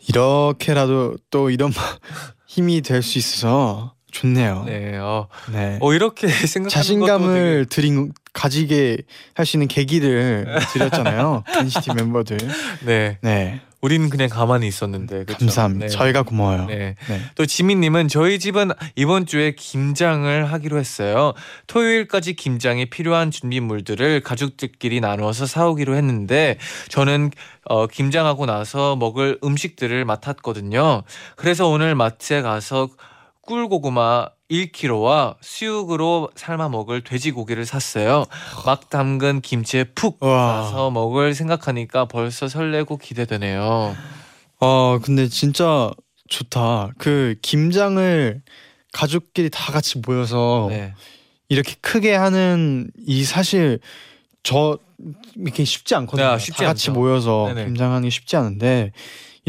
[0.08, 1.72] 이렇게라도 또 이런
[2.46, 4.64] 힘이 될 수 있어서 좋네요.
[4.66, 4.96] 네.
[4.98, 5.78] 어, 네.
[5.80, 8.98] 어 이렇게 생각하는 것도 자신감을 드린 가지게
[9.34, 11.44] 할 수 있는 계기를 드렸잖아요.
[11.58, 12.36] NCT 멤버들.
[12.38, 12.52] 되게...
[12.86, 13.18] 네.
[13.22, 13.60] 네.
[13.80, 15.24] 우리는 그냥 가만히 있었는데.
[15.24, 15.38] 그쵸?
[15.38, 15.86] 감사합니다.
[15.86, 15.88] 네.
[15.88, 16.66] 저희가 고마워요.
[16.66, 16.96] 네.
[17.08, 17.20] 네.
[17.34, 21.32] 또 지민님은 저희 집은 이번 주에 김장을 하기로 했어요.
[21.66, 26.58] 토요일까지 김장에 필요한 준비물들을 가족들끼리 나누어서 사오기로 했는데
[26.90, 27.30] 저는
[27.64, 31.02] 어, 김장하고 나서 먹을 음식들을 맡았거든요.
[31.36, 32.90] 그래서 오늘 마트에 가서
[33.50, 38.24] 꿀고구마 1kg와 수육으로 삶아 먹을 돼지고기를 샀어요.
[38.64, 40.62] 막 담근 김치에 푹 와.
[40.62, 43.96] 싸서 먹을 생각하니까 벌써 설레고 기대되네요.
[44.60, 45.90] 어 근데 진짜
[46.28, 46.90] 좋다.
[46.96, 48.40] 그 김장을
[48.92, 50.94] 가족끼리 다 같이 모여서 네.
[51.48, 53.80] 이렇게 크게 하는 이 사실
[54.44, 54.78] 저
[55.34, 56.32] 이렇게 쉽지 않거든요.
[56.32, 57.00] 네, 쉽지 다 같이 않죠.
[57.00, 57.64] 모여서 네네.
[57.64, 58.92] 김장하는 게 쉽지 않은데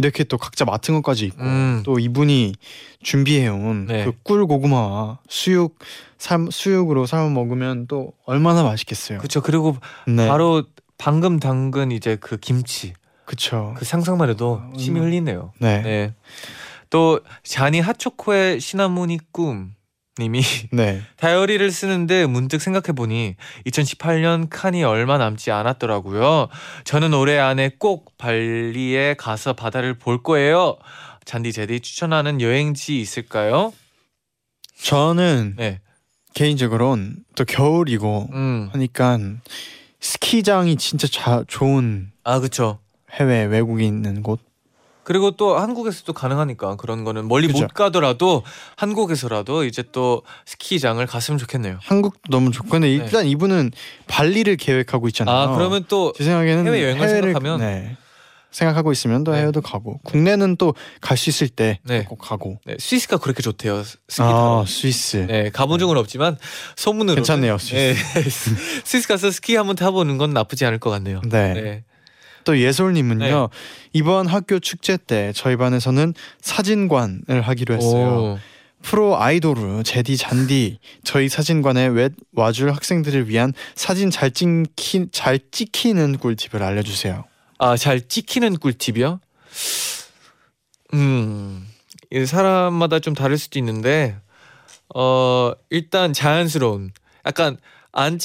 [0.04, 1.82] 이렇게 또 각자 맡은 것까지 있고 음.
[1.86, 2.56] 또 이분이
[3.04, 4.06] 준비해온 네.
[4.06, 5.78] 그 꿀 고구마와 수육
[6.18, 9.18] 삶 수육으로 삶아 먹으면 또 얼마나 맛있겠어요.
[9.20, 9.42] 그렇죠.
[9.42, 9.78] 그리고
[10.08, 10.28] 네.
[10.28, 10.64] 바로
[10.98, 12.94] 방금 담근 이제 그 김치
[13.26, 13.74] 그쵸.
[13.78, 15.06] 그 상상만 해도 침이 음.
[15.06, 15.54] 흘리네요.
[15.60, 15.78] 네.
[15.78, 15.84] 네.
[15.84, 16.14] 네.
[16.90, 19.74] 또 자니 핫초코의 시나모니 꿈
[20.20, 20.42] 님이
[21.18, 23.36] 다이어리를 쓰는데 문득 생각해 보니
[23.66, 26.50] 2018년 칸이 얼마 남지 않았더라고요.
[26.84, 30.78] 저는 올해 안에 꼭 발리에 가서 바다를 볼 거예요.
[31.26, 33.74] 잔디 제디 추천하는 여행지 있을까요?
[34.82, 35.80] 저는 네.
[36.34, 38.70] 개인적으로는 또 겨울이고 음.
[38.74, 39.20] 하니까
[40.00, 42.80] 스키장이 진짜 자, 좋은 아, 그렇죠.
[43.12, 44.40] 해외 외국에 있는 곳.
[45.04, 47.64] 그리고 또 한국에서 도 가능하니까 그런 거는 멀리 그죠.
[47.64, 48.44] 못 가더라도
[48.78, 51.80] 한국에서라도 이제 또 스키장을 갔으면 좋겠네요.
[51.82, 52.94] 한국도 너무 좋고 근데 네.
[52.96, 53.72] 일단 이분은
[54.08, 55.36] 발리를 계획하고 있잖아요.
[55.36, 57.60] 아, 그러면 또 제 생각에는 해외 여행을 해외를 생각하면?
[57.60, 57.98] 네.
[58.52, 59.40] 생각하고 있으면 또 네.
[59.40, 62.06] 해외도 가고 국내는 또 갈 수 있을 때꼭 네.
[62.20, 62.60] 가고.
[62.66, 63.82] 네, 스위스가 그렇게 좋대요.
[63.84, 64.66] 스키 아.
[64.68, 65.26] 스위스.
[65.28, 66.38] 네, 가본 적은 없지만
[66.76, 67.96] 소문으로 괜찮네요, 스위스.
[68.84, 71.22] 스위스 가서 스키 한번 타보는 건 나쁘지 않을 것 같네요.
[71.30, 71.84] 네.
[72.42, 72.44] 네.
[72.46, 73.58] 또 예솔님은요 네.
[73.94, 78.08] 이번 학교 축제 때 저희 반에서는 사진관을 하기로 했어요.
[78.08, 78.40] 오.
[78.82, 86.18] 프로 아이돌로 제디 잔디 저희 사진관에 왜 와줄 학생들을 위한 사진 잘 찍히 잘 찍히는
[86.18, 87.26] 꿀팁을 알려주세요.
[87.60, 89.20] 아, 잘 찍히는 꿀팁이요?
[90.96, 91.68] 음,
[92.12, 94.18] 이 사람마다 좀 다를 수도 있는데,
[94.96, 96.92] 어, 일단 자연스러운,
[97.26, 97.58] 약간
[97.92, 98.18] 안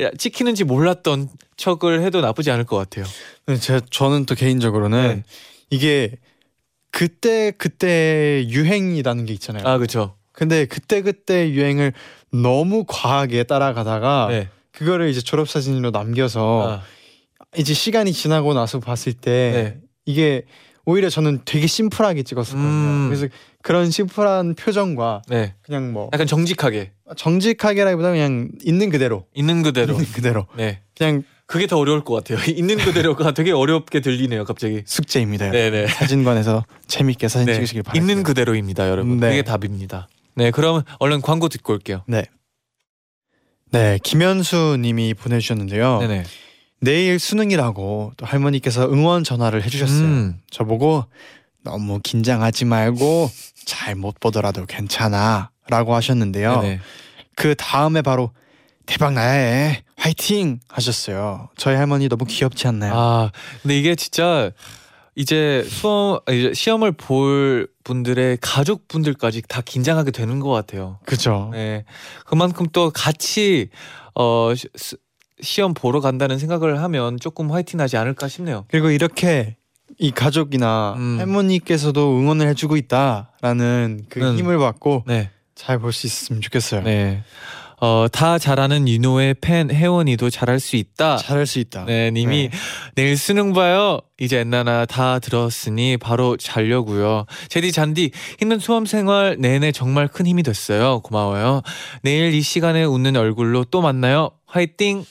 [0.00, 3.04] 야, 찍히는지 몰랐던 척을 해도 나쁘지 않을 것 같아요.
[3.44, 5.24] 근데 제 저는 또 개인적으로는 네.
[5.70, 6.16] 이게
[6.90, 9.66] 그때 그때 유행이라는 게 있잖아요.
[9.66, 10.16] 아, 그쵸.
[10.32, 11.92] 근데 그때 그때 유행을
[12.32, 14.48] 너무 과하게 따라가다가 네.
[14.72, 16.82] 그거를 이제 졸업 사진으로 남겨서 아,
[17.56, 19.80] 이제 시간이 지나고 나서 봤을 때 네.
[20.04, 20.44] 이게
[20.84, 22.68] 오히려 저는 되게 심플하게 찍었었거든요.
[22.68, 23.08] 음.
[23.08, 23.28] 그래서
[23.64, 25.54] 그런 심플한 표정과 네.
[25.62, 29.94] 그냥 뭐 약간 정직하게, 정직하게라기보다 그냥 있는 그대로 있는 그대로.
[29.94, 30.82] 있는 그대로 네.
[30.94, 32.38] 그냥 그게 더 어려울 것 같아요.
[32.54, 34.82] 있는 그대로가 되게 어렵게 들리네요, 갑자기.
[34.84, 35.50] 숙제입니다.
[35.50, 35.86] 네네.
[35.86, 37.54] 사진관에서 재밌게 사진 네.
[37.54, 38.12] 찍으시길 바랍니다.
[38.12, 39.18] 있는 그대로입니다, 여러분.
[39.18, 39.30] 네.
[39.30, 40.08] 그게 답입니다.
[40.34, 42.02] 네, 그럼 얼른 광고 듣고 올게요.
[42.06, 42.26] 네.
[43.70, 46.00] 네, 김현수 님이 보내주셨는데요.
[46.00, 46.24] 네네.
[46.80, 50.06] 내일 수능이라고 또 할머니께서 응원 전화를 해주셨어요.
[50.06, 50.40] 음.
[50.50, 51.06] 저 보고
[51.64, 53.30] 너무 긴장하지 말고
[53.66, 56.60] 잘 못 보더라도 괜찮아 라고 하셨는데요.
[56.60, 56.80] 네네.
[57.36, 58.30] 그 다음에 바로
[58.86, 61.48] 대박 나야 해 화이팅 하셨어요.
[61.56, 62.92] 저희 할머니 너무 귀엽지 않나요?
[62.94, 63.30] 아,
[63.62, 64.50] 근데 이게 진짜
[65.14, 70.98] 이제 수험 이제 시험을 볼 분들의 가족 분들까지 다 긴장하게 되는 것 같아요.
[71.06, 71.50] 그죠.
[71.52, 71.84] 네,
[72.26, 73.68] 그만큼 또 같이
[74.14, 74.96] 어 시, 스-
[75.40, 78.64] 시험 보러 간다는 생각을 하면 조금 화이팅하지 않을까 싶네요.
[78.68, 79.56] 그리고 이렇게
[79.98, 81.16] 이 가족이나 음.
[81.20, 84.36] 할머니께서도 응원을 해주고 있다라는 그 음.
[84.36, 86.82] 힘을 받고 네, 잘 볼 수 있었으면 좋겠어요.
[86.82, 87.22] 네.
[87.80, 91.16] 어, 다 잘하는 윤호의 팬 혜원이도 잘할 수 있다.
[91.18, 91.84] 잘할 수 있다.
[91.84, 92.48] 네, 님이
[92.94, 94.00] 내일 수능 봐요.
[94.18, 97.26] 이제 엔나나 다 들었으니 바로 자려고요.
[97.48, 101.00] 제디 잔디 힘든 수험 생활 내내 정말 큰 힘이 됐어요.
[101.00, 101.60] 고마워요.
[102.02, 104.30] 내일 이 시간에 웃는 얼굴로 또 만나요.
[104.46, 105.04] 화이팅.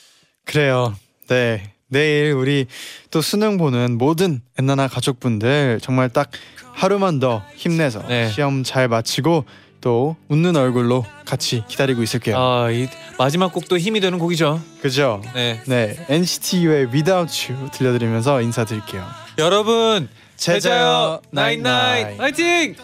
[0.46, 0.96] 그래요.
[1.28, 1.73] 네.
[1.94, 2.66] 내일 우리
[3.12, 6.30] 또 수능 보는 모든 엔나나 가족분들 정말 딱
[6.74, 8.30] 하루만 더 힘내서 네.
[8.30, 9.46] 시험 잘 마치고
[9.80, 12.38] 또 웃는 얼굴로 같이 기다리고 있을게요.
[12.38, 12.88] 아, 이
[13.18, 14.62] 마지막 곡도 힘이 되는 곡이죠.
[14.82, 15.22] 그죠?
[15.34, 15.62] 네.
[15.68, 16.06] 네.
[16.10, 19.06] NCT U의 Without You 들려드리면서 인사드릴게요.
[19.38, 22.20] 여러분, 제자요 나인나인.
[22.20, 22.76] 화이팅!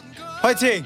[0.41, 0.86] 화이팅!